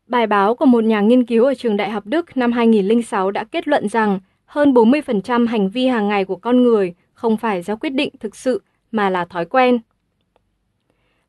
Bài 0.06 0.26
báo 0.26 0.54
của 0.54 0.66
một 0.66 0.84
nhà 0.84 1.00
nghiên 1.00 1.24
cứu 1.24 1.44
ở 1.44 1.54
trường 1.54 1.76
Đại 1.76 1.90
học 1.90 2.06
Đức 2.06 2.36
năm 2.36 2.52
2006 2.52 3.30
đã 3.30 3.44
kết 3.44 3.68
luận 3.68 3.88
rằng 3.88 4.20
hơn 4.44 4.72
40% 4.74 5.46
hành 5.46 5.68
vi 5.68 5.86
hàng 5.86 6.08
ngày 6.08 6.24
của 6.24 6.36
con 6.36 6.62
người 6.62 6.94
không 7.12 7.36
phải 7.36 7.62
do 7.62 7.76
quyết 7.76 7.90
định 7.90 8.10
thực 8.20 8.36
sự 8.36 8.62
mà 8.90 9.10
là 9.10 9.24
thói 9.24 9.44
quen. 9.44 9.78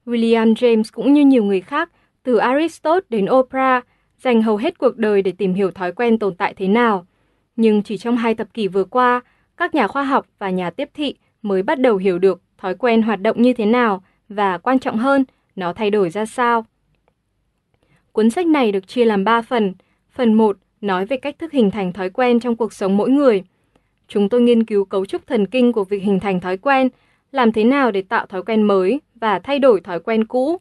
William 0.05 0.53
James 0.53 0.83
cũng 0.91 1.13
như 1.13 1.25
nhiều 1.25 1.43
người 1.43 1.61
khác, 1.61 1.91
từ 2.23 2.37
Aristotle 2.37 3.07
đến 3.09 3.25
Oprah, 3.31 3.85
dành 4.17 4.41
hầu 4.41 4.57
hết 4.57 4.77
cuộc 4.77 4.97
đời 4.97 5.21
để 5.21 5.31
tìm 5.31 5.53
hiểu 5.53 5.71
thói 5.71 5.91
quen 5.91 6.19
tồn 6.19 6.35
tại 6.35 6.53
thế 6.53 6.67
nào. 6.67 7.05
Nhưng 7.55 7.83
chỉ 7.83 7.97
trong 7.97 8.17
hai 8.17 8.35
thập 8.35 8.53
kỷ 8.53 8.67
vừa 8.67 8.83
qua, 8.83 9.21
các 9.61 9.75
nhà 9.75 9.87
khoa 9.87 10.03
học 10.03 10.25
và 10.39 10.49
nhà 10.49 10.69
tiếp 10.69 10.89
thị 10.93 11.15
mới 11.41 11.63
bắt 11.63 11.79
đầu 11.79 11.97
hiểu 11.97 12.19
được 12.19 12.41
thói 12.57 12.75
quen 12.75 13.01
hoạt 13.01 13.21
động 13.21 13.41
như 13.41 13.53
thế 13.53 13.65
nào 13.65 14.03
và 14.29 14.57
quan 14.57 14.79
trọng 14.79 14.97
hơn, 14.97 15.25
nó 15.55 15.73
thay 15.73 15.89
đổi 15.89 16.09
ra 16.09 16.25
sao. 16.25 16.65
Cuốn 18.11 18.29
sách 18.29 18.47
này 18.47 18.71
được 18.71 18.87
chia 18.87 19.05
làm 19.05 19.23
3 19.23 19.41
phần. 19.41 19.73
Phần 20.11 20.33
1 20.33 20.57
nói 20.81 21.05
về 21.05 21.17
cách 21.17 21.35
thức 21.39 21.51
hình 21.51 21.71
thành 21.71 21.93
thói 21.93 22.09
quen 22.09 22.39
trong 22.39 22.55
cuộc 22.55 22.73
sống 22.73 22.97
mỗi 22.97 23.09
người. 23.09 23.43
Chúng 24.07 24.29
tôi 24.29 24.41
nghiên 24.41 24.63
cứu 24.63 24.85
cấu 24.85 25.05
trúc 25.05 25.27
thần 25.27 25.45
kinh 25.47 25.71
của 25.71 25.83
việc 25.83 26.03
hình 26.03 26.19
thành 26.19 26.39
thói 26.39 26.57
quen, 26.57 26.89
làm 27.31 27.51
thế 27.51 27.63
nào 27.63 27.91
để 27.91 28.01
tạo 28.01 28.25
thói 28.25 28.43
quen 28.43 28.63
mới 28.63 29.01
và 29.15 29.39
thay 29.39 29.59
đổi 29.59 29.81
thói 29.81 29.99
quen 29.99 30.25
cũ. 30.25 30.57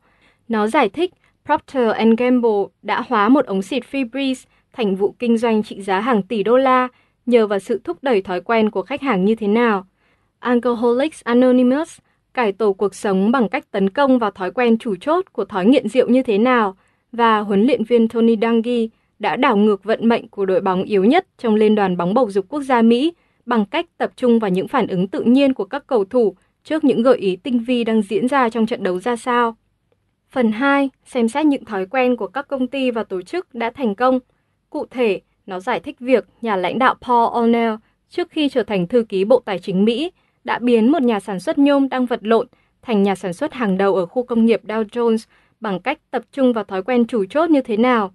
Nó 0.48 0.66
giải 0.66 0.88
thích 0.88 1.14
Procter 1.44 1.90
Gamble 2.18 2.64
đã 2.82 3.02
hóa 3.08 3.28
một 3.28 3.46
ống 3.46 3.62
xịt 3.62 3.82
Febreze 3.90 4.44
thành 4.72 4.96
vụ 4.96 5.14
kinh 5.18 5.38
doanh 5.38 5.62
trị 5.62 5.82
giá 5.82 6.00
hàng 6.00 6.22
tỷ 6.22 6.42
đô 6.42 6.56
la 6.56 6.88
nhờ 7.26 7.46
vào 7.46 7.58
sự 7.58 7.80
thúc 7.84 7.98
đẩy 8.02 8.22
thói 8.22 8.40
quen 8.40 8.70
của 8.70 8.82
khách 8.82 9.02
hàng 9.02 9.24
như 9.24 9.34
thế 9.34 9.46
nào. 9.46 9.86
Alcoholics 10.38 11.22
Anonymous 11.24 11.98
cải 12.34 12.52
tổ 12.52 12.72
cuộc 12.72 12.94
sống 12.94 13.30
bằng 13.30 13.48
cách 13.48 13.70
tấn 13.70 13.90
công 13.90 14.18
vào 14.18 14.30
thói 14.30 14.50
quen 14.50 14.78
chủ 14.78 14.94
chốt 15.00 15.24
của 15.32 15.44
thói 15.44 15.66
nghiện 15.66 15.88
rượu 15.88 16.08
như 16.08 16.22
thế 16.22 16.38
nào 16.38 16.76
và 17.12 17.40
huấn 17.40 17.66
luyện 17.66 17.84
viên 17.84 18.08
Tony 18.08 18.36
Dungy 18.42 18.90
đã 19.18 19.36
đảo 19.36 19.56
ngược 19.56 19.84
vận 19.84 20.08
mệnh 20.08 20.28
của 20.28 20.46
đội 20.46 20.60
bóng 20.60 20.82
yếu 20.82 21.04
nhất 21.04 21.26
trong 21.38 21.54
Liên 21.54 21.74
đoàn 21.74 21.96
bóng 21.96 22.14
bầu 22.14 22.30
dục 22.30 22.46
quốc 22.48 22.62
gia 22.62 22.82
Mỹ 22.82 23.12
bằng 23.46 23.64
cách 23.64 23.86
tập 23.98 24.12
trung 24.16 24.38
vào 24.38 24.50
những 24.50 24.68
phản 24.68 24.86
ứng 24.86 25.08
tự 25.08 25.22
nhiên 25.22 25.54
của 25.54 25.64
các 25.64 25.86
cầu 25.86 26.04
thủ 26.04 26.34
trước 26.64 26.84
những 26.84 27.02
gợi 27.02 27.18
ý 27.18 27.36
tinh 27.36 27.58
vi 27.58 27.84
đang 27.84 28.02
diễn 28.02 28.28
ra 28.28 28.48
trong 28.48 28.66
trận 28.66 28.82
đấu 28.82 29.00
ra 29.00 29.16
sao. 29.16 29.56
Phần 30.30 30.52
2, 30.52 30.90
xem 31.04 31.28
xét 31.28 31.46
những 31.46 31.64
thói 31.64 31.86
quen 31.86 32.16
của 32.16 32.26
các 32.26 32.48
công 32.48 32.66
ty 32.66 32.90
và 32.90 33.04
tổ 33.04 33.22
chức 33.22 33.54
đã 33.54 33.70
thành 33.70 33.94
công. 33.94 34.18
Cụ 34.70 34.86
thể, 34.90 35.20
nó 35.50 35.60
giải 35.60 35.80
thích 35.80 36.00
việc 36.00 36.24
nhà 36.42 36.56
lãnh 36.56 36.78
đạo 36.78 36.94
Paul 37.00 37.28
O'Neill 37.34 37.76
trước 38.10 38.30
khi 38.30 38.48
trở 38.48 38.62
thành 38.62 38.86
thư 38.86 39.04
ký 39.08 39.24
Bộ 39.24 39.42
Tài 39.44 39.58
chính 39.58 39.84
Mỹ 39.84 40.12
đã 40.44 40.58
biến 40.58 40.92
một 40.92 41.02
nhà 41.02 41.20
sản 41.20 41.40
xuất 41.40 41.58
nhôm 41.58 41.88
đang 41.88 42.06
vật 42.06 42.20
lộn 42.22 42.46
thành 42.82 43.02
nhà 43.02 43.14
sản 43.14 43.32
xuất 43.32 43.52
hàng 43.52 43.78
đầu 43.78 43.94
ở 43.94 44.06
khu 44.06 44.22
công 44.22 44.46
nghiệp 44.46 44.60
Dow 44.64 44.84
Jones 44.84 45.18
bằng 45.60 45.80
cách 45.80 45.98
tập 46.10 46.22
trung 46.32 46.52
vào 46.52 46.64
thói 46.64 46.82
quen 46.82 47.06
chủ 47.06 47.24
chốt 47.24 47.50
như 47.50 47.60
thế 47.60 47.76
nào. 47.76 48.12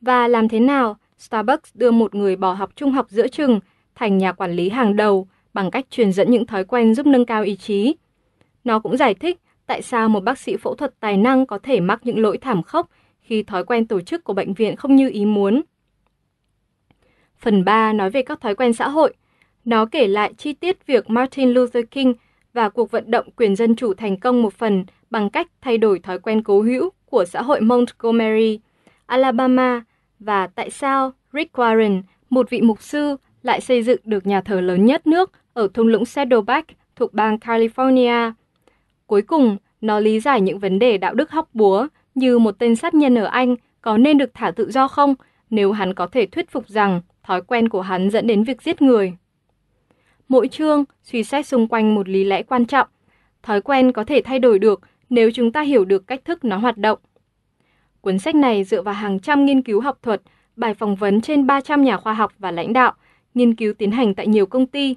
Và 0.00 0.28
làm 0.28 0.48
thế 0.48 0.60
nào 0.60 0.96
Starbucks 1.18 1.70
đưa 1.74 1.90
một 1.90 2.14
người 2.14 2.36
bỏ 2.36 2.52
học 2.52 2.70
trung 2.76 2.92
học 2.92 3.06
giữa 3.10 3.28
chừng 3.28 3.60
thành 3.94 4.18
nhà 4.18 4.32
quản 4.32 4.52
lý 4.52 4.68
hàng 4.68 4.96
đầu 4.96 5.28
bằng 5.54 5.70
cách 5.70 5.86
truyền 5.90 6.12
dẫn 6.12 6.30
những 6.30 6.46
thói 6.46 6.64
quen 6.64 6.94
giúp 6.94 7.06
nâng 7.06 7.26
cao 7.26 7.42
ý 7.42 7.56
chí. 7.56 7.96
Nó 8.64 8.78
cũng 8.78 8.96
giải 8.96 9.14
thích 9.14 9.40
tại 9.66 9.82
sao 9.82 10.08
một 10.08 10.24
bác 10.24 10.38
sĩ 10.38 10.56
phẫu 10.56 10.74
thuật 10.74 11.00
tài 11.00 11.16
năng 11.16 11.46
có 11.46 11.58
thể 11.58 11.80
mắc 11.80 12.00
những 12.04 12.18
lỗi 12.18 12.38
thảm 12.38 12.62
khốc 12.62 12.90
khi 13.20 13.42
thói 13.42 13.64
quen 13.64 13.86
tổ 13.86 14.00
chức 14.00 14.24
của 14.24 14.32
bệnh 14.32 14.54
viện 14.54 14.76
không 14.76 14.96
như 14.96 15.10
ý 15.10 15.24
muốn. 15.24 15.62
Phần 17.46 17.64
3 17.64 17.92
nói 17.92 18.10
về 18.10 18.22
các 18.22 18.40
thói 18.40 18.54
quen 18.54 18.72
xã 18.72 18.88
hội. 18.88 19.14
Nó 19.64 19.86
kể 19.86 20.06
lại 20.06 20.32
chi 20.38 20.52
tiết 20.52 20.86
việc 20.86 21.10
Martin 21.10 21.50
Luther 21.50 21.84
King 21.90 22.14
và 22.52 22.68
cuộc 22.68 22.90
vận 22.90 23.10
động 23.10 23.30
quyền 23.36 23.56
dân 23.56 23.76
chủ 23.76 23.94
thành 23.94 24.16
công 24.16 24.42
một 24.42 24.54
phần 24.54 24.84
bằng 25.10 25.30
cách 25.30 25.46
thay 25.60 25.78
đổi 25.78 25.98
thói 25.98 26.18
quen 26.18 26.42
cố 26.42 26.62
hữu 26.62 26.90
của 27.04 27.24
xã 27.24 27.42
hội 27.42 27.60
Montgomery, 27.60 28.60
Alabama 29.06 29.84
và 30.18 30.46
tại 30.46 30.70
sao 30.70 31.12
Rick 31.32 31.58
Warren, 31.58 32.02
một 32.30 32.50
vị 32.50 32.60
mục 32.60 32.82
sư, 32.82 33.16
lại 33.42 33.60
xây 33.60 33.82
dựng 33.82 34.00
được 34.04 34.26
nhà 34.26 34.40
thờ 34.40 34.60
lớn 34.60 34.84
nhất 34.84 35.06
nước 35.06 35.32
ở 35.52 35.68
thung 35.74 35.88
lũng 35.88 36.04
Saddleback 36.04 36.68
thuộc 36.96 37.14
bang 37.14 37.36
California. 37.36 38.32
Cuối 39.06 39.22
cùng, 39.22 39.56
nó 39.80 40.00
lý 40.00 40.20
giải 40.20 40.40
những 40.40 40.58
vấn 40.58 40.78
đề 40.78 40.98
đạo 40.98 41.14
đức 41.14 41.30
hóc 41.30 41.48
búa 41.54 41.86
như 42.14 42.38
một 42.38 42.58
tên 42.58 42.76
sát 42.76 42.94
nhân 42.94 43.14
ở 43.14 43.24
Anh 43.24 43.56
có 43.80 43.98
nên 43.98 44.18
được 44.18 44.30
thả 44.34 44.50
tự 44.50 44.70
do 44.70 44.88
không 44.88 45.14
nếu 45.50 45.72
hắn 45.72 45.94
có 45.94 46.06
thể 46.06 46.26
thuyết 46.26 46.50
phục 46.50 46.68
rằng 46.68 47.00
thói 47.26 47.42
quen 47.42 47.68
của 47.68 47.80
hắn 47.80 48.10
dẫn 48.10 48.26
đến 48.26 48.42
việc 48.42 48.62
giết 48.62 48.82
người. 48.82 49.16
Mỗi 50.28 50.48
chương 50.48 50.84
suy 51.02 51.24
xét 51.24 51.46
xung 51.46 51.68
quanh 51.68 51.94
một 51.94 52.08
lý 52.08 52.24
lẽ 52.24 52.42
quan 52.42 52.66
trọng. 52.66 52.88
Thói 53.42 53.60
quen 53.60 53.92
có 53.92 54.04
thể 54.04 54.22
thay 54.24 54.38
đổi 54.38 54.58
được 54.58 54.80
nếu 55.10 55.30
chúng 55.30 55.52
ta 55.52 55.60
hiểu 55.60 55.84
được 55.84 56.06
cách 56.06 56.24
thức 56.24 56.44
nó 56.44 56.56
hoạt 56.56 56.78
động. 56.78 56.98
Cuốn 58.00 58.18
sách 58.18 58.34
này 58.34 58.64
dựa 58.64 58.82
vào 58.82 58.94
hàng 58.94 59.20
trăm 59.20 59.46
nghiên 59.46 59.62
cứu 59.62 59.80
học 59.80 59.98
thuật, 60.02 60.22
bài 60.56 60.74
phỏng 60.74 60.96
vấn 60.96 61.20
trên 61.20 61.46
300 61.46 61.84
nhà 61.84 61.96
khoa 61.96 62.14
học 62.14 62.32
và 62.38 62.50
lãnh 62.50 62.72
đạo, 62.72 62.92
nghiên 63.34 63.54
cứu 63.54 63.74
tiến 63.74 63.90
hành 63.90 64.14
tại 64.14 64.26
nhiều 64.26 64.46
công 64.46 64.66
ty. 64.66 64.96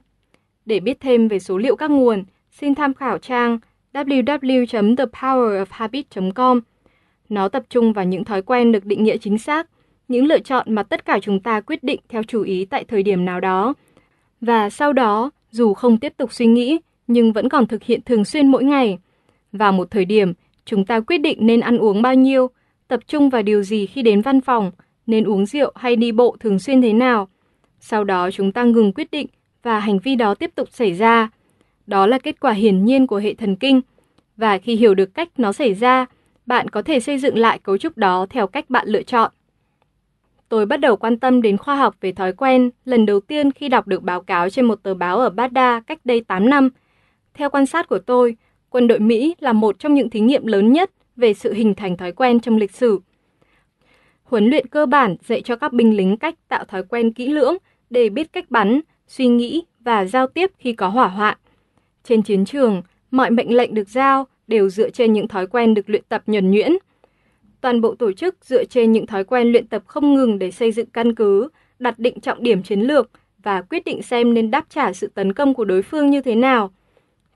Để 0.66 0.80
biết 0.80 1.00
thêm 1.00 1.28
về 1.28 1.40
số 1.40 1.58
liệu 1.58 1.76
các 1.76 1.92
nguồn, 1.92 2.24
xin 2.52 2.76
tham 2.76 2.94
khảo 2.94 3.18
trang 3.18 3.60
www.thepowerofhabit.com. 3.94 6.60
Nó 7.30 7.50
tập 7.50 7.64
trung 7.70 7.94
vào 7.94 8.06
những 8.06 8.24
thói 8.24 8.42
quen 8.42 8.72
được 8.72 8.86
định 8.86 9.04
nghĩa 9.04 9.18
chính 9.18 9.38
xác, 9.38 9.68
những 10.10 10.26
lựa 10.26 10.40
chọn 10.40 10.76
mà 10.76 10.84
tất 10.84 11.06
cả 11.06 11.20
chúng 11.22 11.40
ta 11.40 11.62
quyết 11.62 11.84
định 11.84 12.00
theo 12.10 12.24
chủ 12.24 12.44
ý 12.44 12.66
tại 12.66 12.84
thời 12.84 13.04
điểm 13.04 13.26
nào 13.26 13.40
đó. 13.40 13.74
Và 14.42 14.70
sau 14.70 14.94
đó, 14.94 15.32
dù 15.52 15.74
không 15.74 15.98
tiếp 15.98 16.14
tục 16.18 16.34
suy 16.34 16.46
nghĩ, 16.46 16.80
nhưng 17.08 17.34
vẫn 17.34 17.50
còn 17.50 17.68
thực 17.68 17.84
hiện 17.84 18.02
thường 18.06 18.26
xuyên 18.26 18.48
mỗi 18.48 18.64
ngày. 18.64 18.98
Vào 19.52 19.72
một 19.72 19.92
thời 19.92 20.06
điểm, 20.06 20.34
chúng 20.66 20.86
ta 20.86 21.00
quyết 21.00 21.18
định 21.18 21.38
nên 21.42 21.60
ăn 21.60 21.78
uống 21.78 22.02
bao 22.02 22.16
nhiêu, 22.16 22.50
tập 22.88 23.00
trung 23.08 23.30
vào 23.30 23.42
điều 23.42 23.64
gì 23.64 23.86
khi 23.86 24.02
đến 24.02 24.22
văn 24.22 24.42
phòng, 24.42 24.72
nên 25.08 25.24
uống 25.24 25.46
rượu 25.46 25.72
hay 25.76 25.96
đi 25.96 26.12
bộ 26.12 26.38
thường 26.40 26.60
xuyên 26.60 26.82
thế 26.82 26.94
nào. 26.94 27.28
Sau 27.80 28.04
đó 28.04 28.32
chúng 28.32 28.52
ta 28.52 28.64
ngừng 28.64 28.94
quyết 28.94 29.12
định 29.12 29.28
và 29.64 29.80
hành 29.80 30.00
vi 30.00 30.16
đó 30.16 30.36
tiếp 30.36 30.52
tục 30.56 30.70
xảy 30.72 30.94
ra. 30.94 31.30
Đó 31.88 32.08
là 32.08 32.20
kết 32.20 32.40
quả 32.40 32.52
hiển 32.52 32.86
nhiên 32.86 33.08
của 33.08 33.18
hệ 33.18 33.34
thần 33.34 33.56
kinh. 33.56 33.82
Và 34.38 34.58
khi 34.58 34.76
hiểu 34.76 34.96
được 34.96 35.14
cách 35.14 35.30
nó 35.38 35.52
xảy 35.52 35.74
ra, 35.74 36.06
bạn 36.46 36.70
có 36.70 36.82
thể 36.82 37.00
xây 37.00 37.18
dựng 37.18 37.38
lại 37.38 37.60
cấu 37.64 37.78
trúc 37.78 37.98
đó 37.98 38.26
theo 38.30 38.48
cách 38.48 38.70
bạn 38.70 38.88
lựa 38.88 39.04
chọn. 39.04 39.32
Tôi 40.50 40.66
bắt 40.66 40.78
đầu 40.78 40.96
quan 40.96 41.20
tâm 41.20 41.42
đến 41.42 41.58
khoa 41.58 41.76
học 41.76 41.96
về 42.02 42.12
thói 42.12 42.34
quen 42.34 42.70
lần 42.86 43.06
đầu 43.06 43.20
tiên 43.20 43.52
khi 43.52 43.70
đọc 43.70 43.88
được 43.88 44.04
báo 44.04 44.22
cáo 44.22 44.50
trên 44.50 44.66
một 44.66 44.84
tờ 44.84 44.94
báo 44.94 45.20
ở 45.20 45.30
Baghdad 45.30 45.84
cách 45.88 46.00
đây 46.06 46.22
8 46.22 46.50
năm. 46.50 46.70
Theo 47.34 47.50
quan 47.50 47.66
sát 47.66 47.90
của 47.90 48.00
tôi, 48.00 48.36
quân 48.70 48.88
đội 48.88 49.00
Mỹ 49.00 49.36
là 49.40 49.54
một 49.54 49.80
trong 49.80 49.94
những 49.94 50.10
thí 50.10 50.20
nghiệm 50.20 50.46
lớn 50.46 50.74
nhất 50.74 50.92
về 51.16 51.34
sự 51.34 51.54
hình 51.54 51.76
thành 51.76 51.98
thói 51.98 52.12
quen 52.12 52.40
trong 52.40 52.58
lịch 52.58 52.72
sử. 52.72 53.00
Huấn 54.24 54.50
luyện 54.50 54.68
cơ 54.68 54.86
bản 54.86 55.16
dạy 55.28 55.42
cho 55.42 55.56
các 55.56 55.74
binh 55.74 55.98
lính 55.98 56.18
cách 56.18 56.36
tạo 56.48 56.66
thói 56.66 56.84
quen 56.84 57.14
kỹ 57.14 57.28
lưỡng 57.28 57.58
để 57.90 58.10
biết 58.10 58.34
cách 58.34 58.52
bắn, 58.52 58.82
suy 59.08 59.28
nghĩ 59.28 59.64
và 59.80 60.06
giao 60.06 60.28
tiếp 60.28 60.52
khi 60.58 60.74
có 60.74 60.88
hỏa 60.88 61.08
hoạn. 61.08 61.38
Trên 62.04 62.22
chiến 62.22 62.46
trường, 62.46 62.82
mọi 63.12 63.32
mệnh 63.32 63.56
lệnh 63.56 63.74
được 63.74 63.90
giao 63.90 64.28
đều 64.48 64.70
dựa 64.70 64.90
trên 64.90 65.14
những 65.14 65.28
thói 65.28 65.48
quen 65.48 65.74
được 65.74 65.90
luyện 65.90 66.04
tập 66.10 66.24
nhuần 66.28 66.52
nhuyễn. 66.52 66.72
Toàn 67.62 67.82
bộ 67.82 67.96
tổ 67.96 68.12
chức 68.12 68.36
dựa 68.42 68.66
trên 68.66 68.92
những 68.92 69.06
thói 69.06 69.24
quen 69.24 69.52
luyện 69.52 69.68
tập 69.68 69.84
không 69.86 70.14
ngừng 70.14 70.40
để 70.40 70.52
xây 70.52 70.72
dựng 70.72 70.90
căn 70.94 71.16
cứ, 71.16 71.50
đặt 71.80 72.00
định 72.00 72.20
trọng 72.20 72.44
điểm 72.44 72.64
chiến 72.64 72.80
lược 72.82 73.10
và 73.44 73.62
quyết 73.62 73.86
định 73.86 74.02
xem 74.02 74.34
nên 74.34 74.52
đáp 74.52 74.66
trả 74.70 74.94
sự 74.94 75.08
tấn 75.14 75.34
công 75.34 75.54
của 75.54 75.66
đối 75.66 75.82
phương 75.82 76.10
như 76.10 76.22
thế 76.22 76.36
nào. 76.36 76.72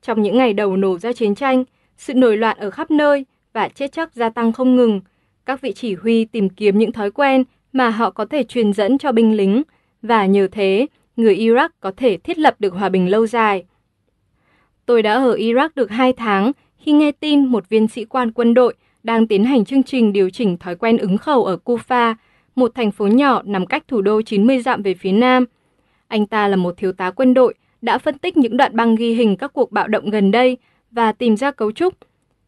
Trong 0.02 0.22
những 0.22 0.38
ngày 0.38 0.54
đầu 0.54 0.78
nổ 0.78 1.00
ra 1.00 1.14
chiến 1.14 1.36
tranh, 1.36 1.64
sự 1.98 2.14
nổi 2.14 2.38
loạn 2.38 2.58
ở 2.58 2.70
khắp 2.70 2.92
nơi 2.92 3.26
và 3.54 3.70
chết 3.70 3.92
chóc 3.92 4.14
gia 4.14 4.30
tăng 4.30 4.54
không 4.54 4.76
ngừng. 4.76 5.02
Các 5.46 5.62
vị 5.62 5.74
chỉ 5.74 5.96
huy 5.96 6.26
tìm 6.26 6.50
kiếm 6.50 6.80
những 6.80 6.92
thói 6.92 7.12
quen 7.12 7.44
mà 7.74 7.90
họ 7.90 8.12
có 8.12 8.26
thể 8.26 8.44
truyền 8.44 8.74
dẫn 8.74 8.98
cho 8.98 9.12
binh 9.12 9.38
lính 9.38 9.64
và 10.02 10.26
nhờ 10.26 10.48
thế, 10.52 10.88
người 11.18 11.36
Iraq 11.36 11.70
có 11.80 11.92
thể 11.98 12.18
thiết 12.18 12.38
lập 12.38 12.56
được 12.60 12.74
hòa 12.74 12.90
bình 12.90 13.10
lâu 13.10 13.28
dài. 13.28 13.66
Tôi 14.86 15.02
đã 15.02 15.14
ở 15.14 15.36
Iraq 15.36 15.70
được 15.76 15.92
2 15.92 16.14
tháng 16.14 16.52
khi 16.78 16.92
nghe 16.92 17.12
tin 17.12 17.46
một 17.46 17.70
viên 17.70 17.88
sĩ 17.88 18.06
quan 18.06 18.32
quân 18.32 18.54
đội 18.54 18.74
đang 19.04 19.28
tiến 19.28 19.44
hành 19.44 19.66
chương 19.66 19.84
trình 19.84 20.14
điều 20.14 20.30
chỉnh 20.30 20.58
thói 20.58 20.76
quen 20.76 20.98
ứng 20.98 21.18
khẩu 21.18 21.46
ở 21.46 21.58
Kufa, 21.66 22.16
một 22.56 22.72
thành 22.76 22.92
phố 22.92 23.08
nhỏ 23.08 23.42
nằm 23.46 23.66
cách 23.66 23.84
thủ 23.88 24.02
đô 24.02 24.22
90 24.22 24.60
dặm 24.60 24.82
về 24.82 24.94
phía 24.94 25.12
nam. 25.12 25.46
Anh 26.08 26.26
ta 26.26 26.48
là 26.48 26.56
một 26.56 26.78
thiếu 26.78 26.92
tá 26.92 27.12
quân 27.12 27.34
đội, 27.34 27.54
đã 27.82 27.98
phân 27.98 28.18
tích 28.18 28.38
những 28.38 28.58
đoạn 28.58 28.76
băng 28.76 28.96
ghi 28.96 29.14
hình 29.14 29.38
các 29.38 29.54
cuộc 29.54 29.72
bạo 29.72 29.88
động 29.88 30.10
gần 30.10 30.32
đây 30.32 30.58
và 30.92 31.12
tìm 31.12 31.38
ra 31.38 31.52
cấu 31.52 31.72
trúc. 31.72 31.94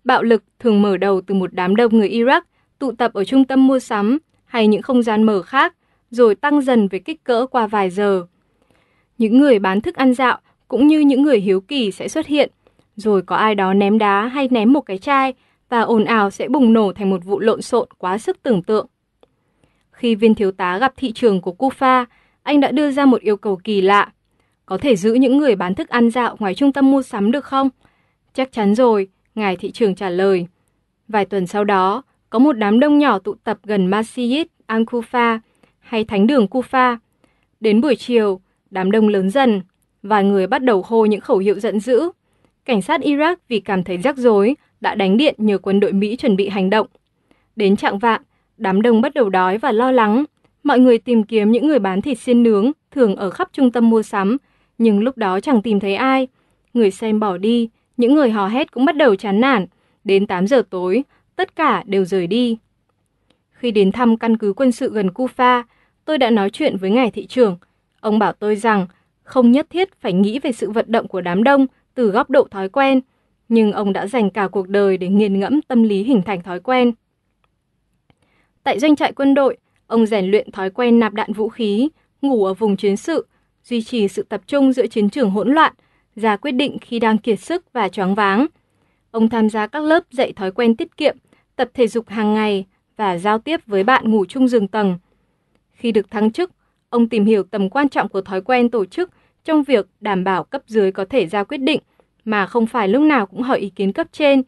Bạo 0.03 0.23
lực 0.23 0.43
thường 0.59 0.81
mở 0.81 0.97
đầu 0.97 1.21
từ 1.21 1.35
một 1.35 1.53
đám 1.53 1.75
đông 1.75 1.97
người 1.97 2.09
Iraq 2.09 2.41
tụ 2.79 2.91
tập 2.91 3.13
ở 3.13 3.23
trung 3.23 3.45
tâm 3.45 3.67
mua 3.67 3.79
sắm 3.79 4.17
hay 4.45 4.67
những 4.67 4.81
không 4.81 5.03
gian 5.03 5.23
mở 5.23 5.41
khác, 5.41 5.75
rồi 6.11 6.35
tăng 6.35 6.61
dần 6.61 6.87
về 6.87 6.99
kích 6.99 7.23
cỡ 7.23 7.45
qua 7.51 7.67
vài 7.67 7.89
giờ. 7.89 8.25
Những 9.17 9.39
người 9.39 9.59
bán 9.59 9.81
thức 9.81 9.95
ăn 9.95 10.13
dạo 10.13 10.39
cũng 10.67 10.87
như 10.87 10.99
những 10.99 11.21
người 11.21 11.39
hiếu 11.39 11.61
kỳ 11.61 11.91
sẽ 11.91 12.07
xuất 12.07 12.27
hiện, 12.27 12.51
rồi 12.95 13.21
có 13.21 13.35
ai 13.35 13.55
đó 13.55 13.73
ném 13.73 13.97
đá 13.97 14.27
hay 14.27 14.47
ném 14.51 14.73
một 14.73 14.81
cái 14.81 14.97
chai 14.97 15.33
và 15.69 15.82
ồn 15.82 16.06
ào 16.06 16.30
sẽ 16.30 16.47
bùng 16.47 16.73
nổ 16.73 16.93
thành 16.93 17.10
một 17.10 17.23
vụ 17.25 17.39
lộn 17.39 17.62
xộn 17.62 17.88
quá 17.97 18.17
sức 18.17 18.43
tưởng 18.43 18.63
tượng. 18.63 18.88
Khi 19.91 20.15
viên 20.15 20.36
thiếu 20.36 20.51
tá 20.51 20.78
gặp 20.78 20.93
thị 20.97 21.12
trường 21.12 21.41
của 21.41 21.56
Kufa, 21.58 22.06
anh 22.43 22.60
đã 22.60 22.71
đưa 22.71 22.91
ra 22.91 23.06
một 23.06 23.21
yêu 23.21 23.38
cầu 23.38 23.56
kỳ 23.63 23.82
lạ. 23.82 24.12
Có 24.65 24.78
thể 24.78 24.95
giữ 24.95 25.13
những 25.13 25.38
người 25.38 25.56
bán 25.56 25.75
thức 25.75 25.89
ăn 25.89 26.10
dạo 26.10 26.36
ngoài 26.39 26.56
trung 26.56 26.73
tâm 26.73 26.91
mua 26.91 27.01
sắm 27.01 27.32
được 27.32 27.45
không? 27.45 27.69
Chắc 28.34 28.51
chắn 28.51 28.75
rồi, 28.75 29.08
ngài 29.36 29.56
thị 29.56 29.71
trường 29.71 29.95
trả 29.95 30.10
lời. 30.10 30.47
Vài 31.08 31.25
tuần 31.25 31.47
sau 31.47 31.63
đó, 31.63 32.04
có 32.30 32.39
một 32.39 32.54
đám 32.54 32.80
đông 32.80 32.99
nhỏ 32.99 33.19
tụ 33.19 33.36
tập 33.43 33.58
gần 33.63 33.89
Masjid 33.89 34.45
Al-Kufa 34.67 35.39
hay 35.80 36.04
thánh 36.04 36.28
đường 36.28 36.47
Kufa. 36.51 36.97
Đến 37.60 37.82
buổi 37.82 37.95
chiều, 37.95 38.41
đám 38.69 38.91
đông 38.91 39.08
lớn 39.08 39.30
dần, 39.30 39.62
vài 40.04 40.23
người 40.23 40.47
bắt 40.47 40.63
đầu 40.63 40.84
hô 40.88 41.06
những 41.06 41.21
khẩu 41.21 41.38
hiệu 41.38 41.60
giận 41.60 41.80
dữ. 41.80 42.12
Cảnh 42.65 42.82
sát 42.82 43.01
Iraq 43.01 43.36
vì 43.47 43.60
cảm 43.60 43.84
thấy 43.84 43.97
rắc 43.97 44.17
rối 44.17 44.56
đã 44.86 44.95
đánh 44.95 45.17
điện 45.17 45.36
nhờ 45.38 45.58
quân 45.58 45.80
đội 45.80 45.93
Mỹ 45.93 46.15
chuẩn 46.15 46.36
bị 46.36 46.50
hành 46.50 46.69
động. 46.69 46.88
Đến 47.56 47.76
trạng 47.76 48.00
vạng, 48.00 48.21
đám 48.58 48.82
đông 48.82 49.02
bắt 49.02 49.13
đầu 49.13 49.30
đói 49.30 49.58
và 49.58 49.71
lo 49.71 49.91
lắng. 49.91 50.26
Mọi 50.63 50.80
người 50.80 50.98
tìm 50.98 51.24
kiếm 51.24 51.52
những 51.52 51.67
người 51.67 51.80
bán 51.80 52.02
thịt 52.02 52.19
xiên 52.19 52.43
nướng 52.43 52.71
thường 52.91 53.15
ở 53.15 53.30
khắp 53.30 53.50
trung 53.54 53.71
tâm 53.71 53.89
mua 53.89 54.04
sắm, 54.04 54.38
nhưng 54.78 55.04
lúc 55.04 55.17
đó 55.17 55.39
chẳng 55.39 55.62
tìm 55.62 55.80
thấy 55.80 55.95
ai. 55.95 56.28
Người 56.74 56.91
xem 56.91 57.19
bỏ 57.19 57.38
đi, 57.38 57.69
những 57.98 58.15
người 58.15 58.30
hò 58.30 58.48
hét 58.48 58.71
cũng 58.71 58.86
bắt 58.86 58.98
đầu 58.98 59.15
chán 59.15 59.39
nản. 59.39 59.65
Đến 60.04 60.28
8 60.28 60.48
giờ 60.48 60.63
tối, 60.69 61.04
tất 61.36 61.56
cả 61.56 61.84
đều 61.86 62.06
rời 62.06 62.28
đi. 62.28 62.58
Khi 63.52 63.71
đến 63.71 63.91
thăm 63.91 64.17
căn 64.17 64.38
cứ 64.38 64.54
quân 64.54 64.71
sự 64.71 64.91
gần 64.93 65.08
Kufa, 65.08 65.63
tôi 66.06 66.17
đã 66.17 66.30
nói 66.30 66.50
chuyện 66.50 66.78
với 66.78 66.89
ngài 66.89 67.12
thị 67.12 67.28
trưởng. 67.28 67.58
Ông 68.00 68.19
bảo 68.19 68.34
tôi 68.34 68.56
rằng 68.56 68.88
không 69.24 69.52
nhất 69.52 69.67
thiết 69.69 70.02
phải 70.02 70.13
nghĩ 70.13 70.39
về 70.39 70.52
sự 70.52 70.71
vận 70.71 70.86
động 70.88 71.08
của 71.08 71.21
đám 71.21 71.43
đông 71.43 71.67
từ 71.95 72.12
góc 72.12 72.30
độ 72.30 72.48
thói 72.52 72.69
quen, 72.69 73.02
nhưng 73.49 73.71
ông 73.71 73.93
đã 73.93 74.08
dành 74.08 74.29
cả 74.29 74.47
cuộc 74.47 74.69
đời 74.69 74.97
để 74.97 75.08
nghiền 75.08 75.39
ngẫm 75.39 75.62
tâm 75.62 75.84
lý 75.84 76.03
hình 76.03 76.21
thành 76.21 76.43
thói 76.43 76.60
quen. 76.60 76.91
Tại 78.63 78.79
doanh 78.79 78.95
trại 78.95 79.13
quân 79.13 79.34
đội, 79.34 79.58
ông 79.88 80.05
rèn 80.05 80.31
luyện 80.31 80.51
thói 80.51 80.69
quen 80.69 80.99
nạp 80.99 81.13
đạn 81.13 81.34
vũ 81.34 81.49
khí, 81.49 81.89
ngủ 82.21 82.45
ở 82.45 82.53
vùng 82.53 82.77
chiến 82.77 82.97
sự, 82.97 83.27
duy 83.63 83.81
trì 83.81 84.08
sự 84.08 84.23
tập 84.23 84.41
trung 84.47 84.73
giữa 84.73 84.88
chiến 84.88 85.10
trường 85.10 85.31
hỗn 85.31 85.53
loạn, 85.53 85.73
ra 86.15 86.36
quyết 86.36 86.51
định 86.51 86.77
khi 86.81 86.99
đang 86.99 87.17
kiệt 87.17 87.39
sức 87.39 87.73
và 87.73 87.89
choáng 87.89 88.15
váng. 88.15 88.45
Ông 89.12 89.29
tham 89.29 89.49
gia 89.49 89.67
các 89.67 89.84
lớp 89.84 90.03
dạy 90.12 90.34
thói 90.34 90.51
quen 90.51 90.75
tiết 90.75 90.97
kiệm, 90.97 91.17
tập 91.55 91.69
thể 91.73 91.88
dục 91.88 92.10
hàng 92.10 92.34
ngày 92.34 92.65
và 92.97 93.17
giao 93.17 93.39
tiếp 93.39 93.60
với 93.65 93.84
bạn 93.84 94.12
ngủ 94.12 94.25
chung 94.25 94.47
giường 94.47 94.67
tầng. 94.67 94.97
Khi 95.71 95.91
được 95.91 96.12
thăng 96.12 96.31
chức, 96.31 96.51
ông 96.89 97.10
tìm 97.10 97.25
hiểu 97.25 97.43
tầm 97.43 97.69
quan 97.69 97.89
trọng 97.89 98.10
của 98.10 98.21
thói 98.21 98.41
quen 98.41 98.69
tổ 98.69 98.86
chức 98.86 99.10
trong 99.43 99.63
việc 99.63 99.88
đảm 100.01 100.23
bảo 100.23 100.43
cấp 100.43 100.62
dưới 100.67 100.91
có 100.91 101.05
thể 101.05 101.27
ra 101.27 101.43
quyết 101.43 101.58
định 101.58 101.81
mà 102.25 102.45
không 102.45 102.67
phải 102.67 102.88
lúc 102.88 103.03
nào 103.03 103.25
cũng 103.25 103.41
hỏi 103.41 103.59
ý 103.59 103.69
kiến 103.69 103.93
cấp 103.93 104.07
trên 104.11 104.41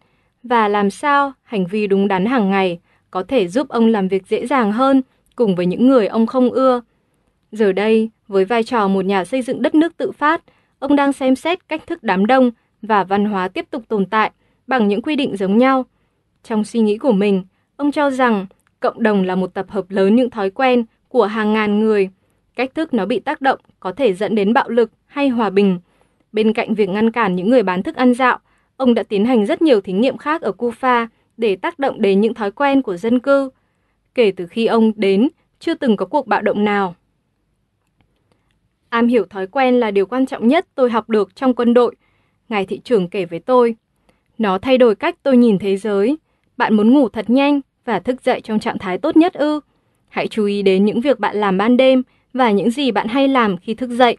và 0.43 0.67
làm 0.67 0.89
sao 0.89 1.33
hành 1.43 1.65
vi 1.65 1.87
đúng 1.87 2.07
đắn 2.07 2.25
hàng 2.25 2.49
ngày 2.49 2.79
có 3.11 3.23
thể 3.23 3.47
giúp 3.47 3.69
ông 3.69 3.87
làm 3.87 4.07
việc 4.07 4.27
dễ 4.27 4.47
dàng 4.47 4.71
hơn 4.71 5.01
cùng 5.35 5.55
với 5.55 5.65
những 5.65 5.87
người 5.87 6.07
ông 6.07 6.25
không 6.25 6.49
ưa. 6.49 6.81
Giờ 7.51 7.71
đây, 7.71 8.09
với 8.27 8.45
vai 8.45 8.63
trò 8.63 8.87
một 8.87 9.05
nhà 9.05 9.25
xây 9.25 9.41
dựng 9.41 9.61
đất 9.61 9.75
nước 9.75 9.97
tự 9.97 10.11
phát, 10.11 10.43
ông 10.79 10.95
đang 10.95 11.13
xem 11.13 11.35
xét 11.35 11.67
cách 11.67 11.87
thức 11.87 12.03
đám 12.03 12.25
đông 12.25 12.51
và 12.81 13.03
văn 13.03 13.25
hóa 13.25 13.47
tiếp 13.47 13.65
tục 13.71 13.83
tồn 13.87 14.05
tại 14.05 14.31
bằng 14.67 14.87
những 14.87 15.01
quy 15.01 15.15
định 15.15 15.37
giống 15.37 15.57
nhau. 15.57 15.85
Trong 16.43 16.63
suy 16.63 16.79
nghĩ 16.79 16.97
của 16.97 17.11
mình, 17.11 17.43
ông 17.75 17.91
cho 17.91 18.09
rằng 18.09 18.45
cộng 18.79 19.03
đồng 19.03 19.23
là 19.23 19.35
một 19.35 19.53
tập 19.53 19.65
hợp 19.69 19.85
lớn 19.89 20.15
những 20.15 20.29
thói 20.29 20.49
quen 20.49 20.85
của 21.07 21.25
hàng 21.25 21.53
ngàn 21.53 21.79
người. 21.79 22.09
Cách 22.55 22.75
thức 22.75 22.93
nó 22.93 23.05
bị 23.05 23.19
tác 23.19 23.41
động 23.41 23.59
có 23.79 23.91
thể 23.91 24.13
dẫn 24.13 24.35
đến 24.35 24.53
bạo 24.53 24.69
lực 24.69 24.91
hay 25.05 25.29
hòa 25.29 25.49
bình. 25.49 25.79
Bên 26.31 26.53
cạnh 26.53 26.73
việc 26.73 26.89
ngăn 26.89 27.11
cản 27.11 27.35
những 27.35 27.49
người 27.49 27.63
bán 27.63 27.83
thức 27.83 27.95
ăn 27.95 28.13
dạo, 28.13 28.39
ông 28.77 28.93
đã 28.93 29.03
tiến 29.03 29.25
hành 29.25 29.45
rất 29.45 29.61
nhiều 29.61 29.81
thí 29.81 29.93
nghiệm 29.93 30.17
khác 30.17 30.41
ở 30.41 30.51
Kufa 30.57 31.07
để 31.37 31.55
tác 31.55 31.79
động 31.79 32.01
đến 32.01 32.21
những 32.21 32.33
thói 32.33 32.51
quen 32.51 32.81
của 32.81 32.97
dân 32.97 33.19
cư. 33.19 33.49
Kể 34.15 34.31
từ 34.31 34.47
khi 34.47 34.65
ông 34.65 34.91
đến, 34.95 35.29
chưa 35.59 35.73
từng 35.73 35.97
có 35.97 36.05
cuộc 36.05 36.27
bạo 36.27 36.41
động 36.41 36.65
nào. 36.65 36.95
Am 38.89 39.07
hiểu 39.07 39.25
thói 39.25 39.47
quen 39.47 39.79
là 39.79 39.91
điều 39.91 40.05
quan 40.05 40.25
trọng 40.25 40.47
nhất 40.47 40.67
tôi 40.75 40.89
học 40.89 41.09
được 41.09 41.35
trong 41.35 41.53
quân 41.53 41.73
đội, 41.73 41.95
ngài 42.49 42.65
thị 42.65 42.79
trưởng 42.79 43.09
kể 43.09 43.25
với 43.25 43.39
tôi. 43.39 43.75
Nó 44.37 44.57
thay 44.57 44.77
đổi 44.77 44.95
cách 44.95 45.15
tôi 45.23 45.37
nhìn 45.37 45.59
thế 45.59 45.77
giới. 45.77 46.17
Bạn 46.57 46.73
muốn 46.73 46.93
ngủ 46.93 47.09
thật 47.09 47.29
nhanh 47.29 47.61
và 47.85 47.99
thức 47.99 48.23
dậy 48.23 48.41
trong 48.41 48.59
trạng 48.59 48.77
thái 48.77 48.97
tốt 48.97 49.17
nhất 49.17 49.33
ư? 49.33 49.59
Hãy 50.09 50.27
chú 50.27 50.45
ý 50.45 50.61
đến 50.61 50.85
những 50.85 51.01
việc 51.01 51.19
bạn 51.19 51.37
làm 51.37 51.57
ban 51.57 51.77
đêm 51.77 52.03
và 52.33 52.51
những 52.51 52.71
gì 52.71 52.91
bạn 52.91 53.07
hay 53.07 53.27
làm 53.27 53.57
khi 53.57 53.73
thức 53.73 53.89
dậy. 53.89 54.17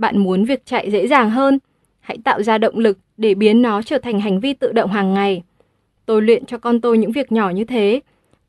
Bạn 0.00 0.18
muốn 0.18 0.44
việc 0.44 0.66
chạy 0.66 0.90
dễ 0.90 1.06
dàng 1.06 1.30
hơn, 1.30 1.58
hãy 2.00 2.18
tạo 2.24 2.42
ra 2.42 2.58
động 2.58 2.78
lực 2.78 2.98
để 3.16 3.34
biến 3.34 3.62
nó 3.62 3.82
trở 3.82 3.98
thành 3.98 4.20
hành 4.20 4.40
vi 4.40 4.52
tự 4.52 4.72
động 4.72 4.90
hàng 4.90 5.14
ngày. 5.14 5.42
Tôi 6.06 6.22
luyện 6.22 6.46
cho 6.46 6.58
con 6.58 6.80
tôi 6.80 6.98
những 6.98 7.12
việc 7.12 7.32
nhỏ 7.32 7.50
như 7.50 7.64
thế. 7.64 8.00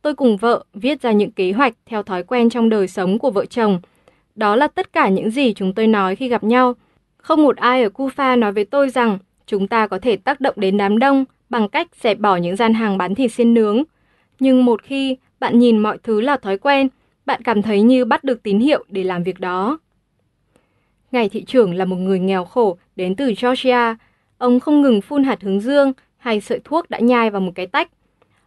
Tôi 0.02 0.16
cùng 0.16 0.38
vợ 0.38 0.64
viết 0.74 1.02
ra 1.02 1.12
những 1.12 1.32
kế 1.32 1.52
hoạch 1.52 1.74
theo 1.86 2.04
thói 2.04 2.24
quen 2.24 2.50
trong 2.50 2.70
đời 2.70 2.88
sống 2.88 3.20
của 3.20 3.32
vợ 3.32 3.46
chồng. 3.46 3.82
Đó 4.36 4.56
là 4.56 4.68
tất 4.68 4.94
cả 4.94 5.10
những 5.10 5.32
gì 5.32 5.54
chúng 5.54 5.74
tôi 5.74 5.88
nói 5.88 6.16
khi 6.16 6.28
gặp 6.28 6.44
nhau. 6.44 6.74
Không 7.18 7.44
một 7.44 7.58
ai 7.58 7.84
ở 7.84 7.90
Kufa 7.90 8.40
nói 8.40 8.52
với 8.52 8.66
tôi 8.66 8.90
rằng 8.90 9.18
chúng 9.46 9.68
ta 9.68 9.88
có 9.88 10.00
thể 10.00 10.16
tác 10.16 10.42
động 10.42 10.56
đến 10.58 10.78
đám 10.78 11.00
đông 11.00 11.26
bằng 11.50 11.70
cách 11.70 11.88
dẹp 12.02 12.20
bỏ 12.20 12.36
những 12.36 12.56
gian 12.56 12.74
hàng 12.74 12.98
bán 12.98 13.16
thịt 13.16 13.32
xiên 13.32 13.54
nướng. 13.54 13.84
Nhưng 14.40 14.66
một 14.66 14.84
khi 14.84 15.18
bạn 15.40 15.60
nhìn 15.60 15.80
mọi 15.80 15.98
thứ 16.04 16.22
là 16.22 16.38
thói 16.38 16.58
quen, 16.58 16.88
bạn 17.26 17.42
cảm 17.44 17.62
thấy 17.62 17.82
như 17.82 18.06
bắt 18.06 18.24
được 18.24 18.44
tín 18.44 18.60
hiệu 18.60 18.86
để 18.90 19.04
làm 19.04 19.24
việc 19.24 19.40
đó. 19.40 19.80
Ngài 21.12 21.30
thị 21.30 21.44
trưởng 21.44 21.74
là 21.74 21.86
một 21.86 21.96
người 21.96 22.20
nghèo 22.20 22.46
khổ 22.46 22.78
đến 22.96 23.16
từ 23.16 23.34
Georgia. 23.42 23.96
Ông 24.38 24.60
không 24.60 24.82
ngừng 24.82 25.02
phun 25.02 25.24
hạt 25.24 25.42
hướng 25.42 25.60
dương 25.60 25.94
hay 26.18 26.42
sợi 26.42 26.60
thuốc 26.64 26.90
đã 26.90 27.00
nhai 27.00 27.30
vào 27.30 27.42
một 27.42 27.52
cái 27.56 27.68
tách. 27.68 27.92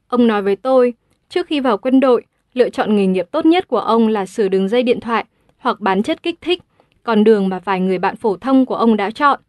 Ông 0.09 0.27
nói 0.27 0.43
với 0.43 0.57
tôi, 0.57 0.95
trước 1.29 1.47
khi 1.47 1.61
vào 1.61 1.79
quân 1.79 2.01
đội, 2.01 2.25
lựa 2.55 2.71
chọn 2.71 2.97
nghề 2.97 3.07
nghiệp 3.07 3.27
tốt 3.31 3.47
nhất 3.47 3.69
của 3.69 3.79
ông 3.79 4.09
là 4.09 4.27
sửa 4.27 4.49
đường 4.49 4.69
dây 4.69 4.83
điện 4.83 5.01
thoại 5.01 5.25
hoặc 5.59 5.81
bán 5.81 6.03
chất 6.03 6.23
kích 6.23 6.41
thích, 6.41 6.63
con 7.03 7.25
đường 7.25 7.49
mà 7.49 7.59
vài 7.59 7.81
người 7.81 7.99
bạn 7.99 8.17
phổ 8.17 8.37
thông 8.37 8.67
của 8.67 8.75
ông 8.75 8.97
đã 8.97 9.11
chọn. 9.11 9.41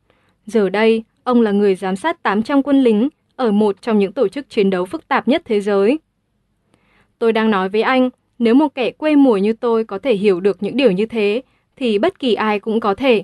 Giờ 0.45 0.69
đây, 0.69 1.04
ông 1.23 1.41
là 1.41 1.51
người 1.51 1.75
giám 1.75 1.95
sát 1.95 2.23
800 2.23 2.63
quân 2.63 2.84
lính 2.84 3.10
ở 3.36 3.51
một 3.51 3.82
trong 3.82 3.99
những 3.99 4.12
tổ 4.12 4.28
chức 4.28 4.49
chiến 4.49 4.69
đấu 4.69 4.86
phức 4.86 5.08
tạp 5.08 5.28
nhất 5.28 5.41
thế 5.45 5.62
giới. 5.62 5.99
Tôi 7.19 7.34
đang 7.34 7.51
nói 7.51 7.69
với 7.69 7.82
anh, 7.82 8.10
nếu 8.39 8.56
một 8.56 8.75
kẻ 8.75 8.91
quê 8.91 9.15
mùa 9.15 9.38
như 9.38 9.54
tôi 9.54 9.84
có 9.84 9.97
thể 9.99 10.15
hiểu 10.15 10.39
được 10.39 10.63
những 10.63 10.78
điều 10.78 10.91
như 10.91 11.06
thế, 11.06 11.41
thì 11.77 11.99
bất 11.99 12.19
kỳ 12.19 12.33
ai 12.33 12.59
cũng 12.59 12.79
có 12.79 12.95
thể. 12.95 13.23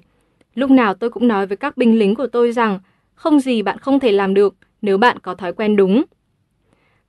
Lúc 0.55 0.71
nào 0.71 0.93
tôi 0.93 1.09
cũng 1.09 1.27
nói 1.27 1.47
với 1.47 1.57
các 1.57 1.77
binh 1.77 1.99
lính 1.99 2.15
của 2.15 2.27
tôi 2.27 2.51
rằng, 2.51 2.79
không 3.15 3.39
gì 3.39 3.61
bạn 3.61 3.77
không 3.77 3.99
thể 3.99 4.11
làm 4.11 4.33
được 4.33 4.55
nếu 4.81 4.97
bạn 4.97 5.19
có 5.19 5.35
thói 5.35 5.53
quen 5.53 5.75
đúng. 5.75 6.03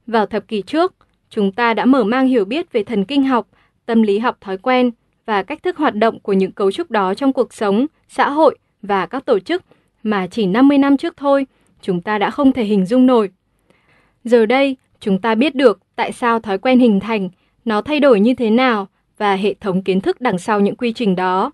Vào 0.07 0.26
thập 0.26 0.48
kỷ 0.48 0.62
trước, 0.62 0.94
chúng 1.31 1.52
ta 1.52 1.74
đã 1.74 1.85
mở 1.85 2.05
mang 2.05 2.26
hiểu 2.26 2.44
biết 2.44 2.72
về 2.72 2.85
thần 2.85 3.05
kinh 3.05 3.24
học, 3.24 3.46
tâm 3.87 4.02
lý 4.02 4.18
học 4.18 4.37
thói 4.40 4.59
quen 4.59 4.90
và 5.26 5.42
cách 5.42 5.62
thức 5.62 5.76
hoạt 5.76 5.94
động 5.94 6.20
của 6.20 6.33
những 6.33 6.52
cấu 6.52 6.72
trúc 6.72 6.90
đó 6.90 7.14
trong 7.14 7.33
cuộc 7.33 7.55
sống, 7.55 7.87
xã 8.09 8.31
hội 8.31 8.59
và 8.83 9.07
các 9.07 9.24
tổ 9.24 9.38
chức 9.38 9.62
mà 10.02 10.26
chỉ 10.26 10.46
50 10.46 10.78
năm 10.78 10.96
trước 10.96 11.16
thôi, 11.16 11.46
chúng 11.83 12.00
ta 12.00 12.18
đã 12.18 12.31
không 12.31 12.52
thể 12.52 12.64
hình 12.64 12.87
dung 12.87 13.07
nổi. 13.07 13.31
Giờ 14.24 14.46
đây, 14.46 14.76
chúng 15.00 15.20
ta 15.20 15.35
biết 15.35 15.55
được 15.55 15.81
tại 15.96 16.12
sao 16.12 16.40
thói 16.40 16.59
quen 16.59 16.78
hình 16.78 17.00
thành, 17.00 17.28
nó 17.64 17.83
thay 17.83 18.00
đổi 18.00 18.20
như 18.20 18.35
thế 18.35 18.50
nào 18.50 18.88
và 19.18 19.35
hệ 19.35 19.55
thống 19.55 19.83
kiến 19.83 20.01
thức 20.01 20.20
đằng 20.20 20.38
sau 20.38 20.61
những 20.61 20.77
quy 20.77 20.92
trình 20.92 21.16
đó. 21.16 21.53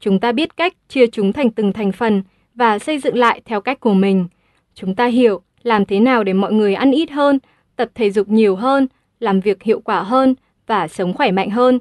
Chúng 0.00 0.20
ta 0.20 0.32
biết 0.32 0.56
cách 0.56 0.74
chia 0.88 1.06
chúng 1.06 1.32
thành 1.32 1.50
từng 1.50 1.72
thành 1.72 1.92
phần 1.92 2.22
và 2.54 2.78
xây 2.78 2.98
dựng 2.98 3.16
lại 3.16 3.40
theo 3.44 3.60
cách 3.60 3.80
của 3.80 3.94
mình. 3.94 4.26
Chúng 4.74 4.94
ta 4.94 5.06
hiểu 5.06 5.42
làm 5.62 5.84
thế 5.84 6.00
nào 6.00 6.24
để 6.24 6.32
mọi 6.32 6.52
người 6.52 6.74
ăn 6.74 6.90
ít 6.90 7.10
hơn, 7.10 7.38
tập 7.76 7.90
thể 7.94 8.10
dục 8.10 8.28
nhiều 8.28 8.56
hơn, 8.56 8.88
làm 9.20 9.40
việc 9.40 9.62
hiệu 9.62 9.80
quả 9.80 10.02
hơn 10.02 10.34
và 10.66 10.88
sống 10.88 11.14
khỏe 11.14 11.30
mạnh 11.30 11.50
hơn. 11.50 11.78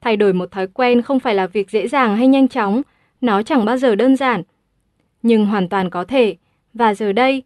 Thay 0.00 0.16
đổi 0.16 0.32
một 0.32 0.50
thói 0.50 0.66
quen 0.66 1.02
không 1.02 1.20
phải 1.20 1.34
là 1.34 1.46
việc 1.46 1.70
dễ 1.70 1.88
dàng 1.88 2.16
hay 2.16 2.26
nhanh 2.26 2.48
chóng, 2.48 2.82
nó 3.20 3.42
chẳng 3.42 3.64
bao 3.64 3.76
giờ 3.76 3.94
đơn 3.94 4.16
giản. 4.16 4.42
Nhưng 5.22 5.46
hoàn 5.46 5.68
toàn 5.68 5.90
có 5.90 6.04
thể, 6.04 6.36
và 6.74 6.94
giờ 6.94 7.12
đây 7.12 7.42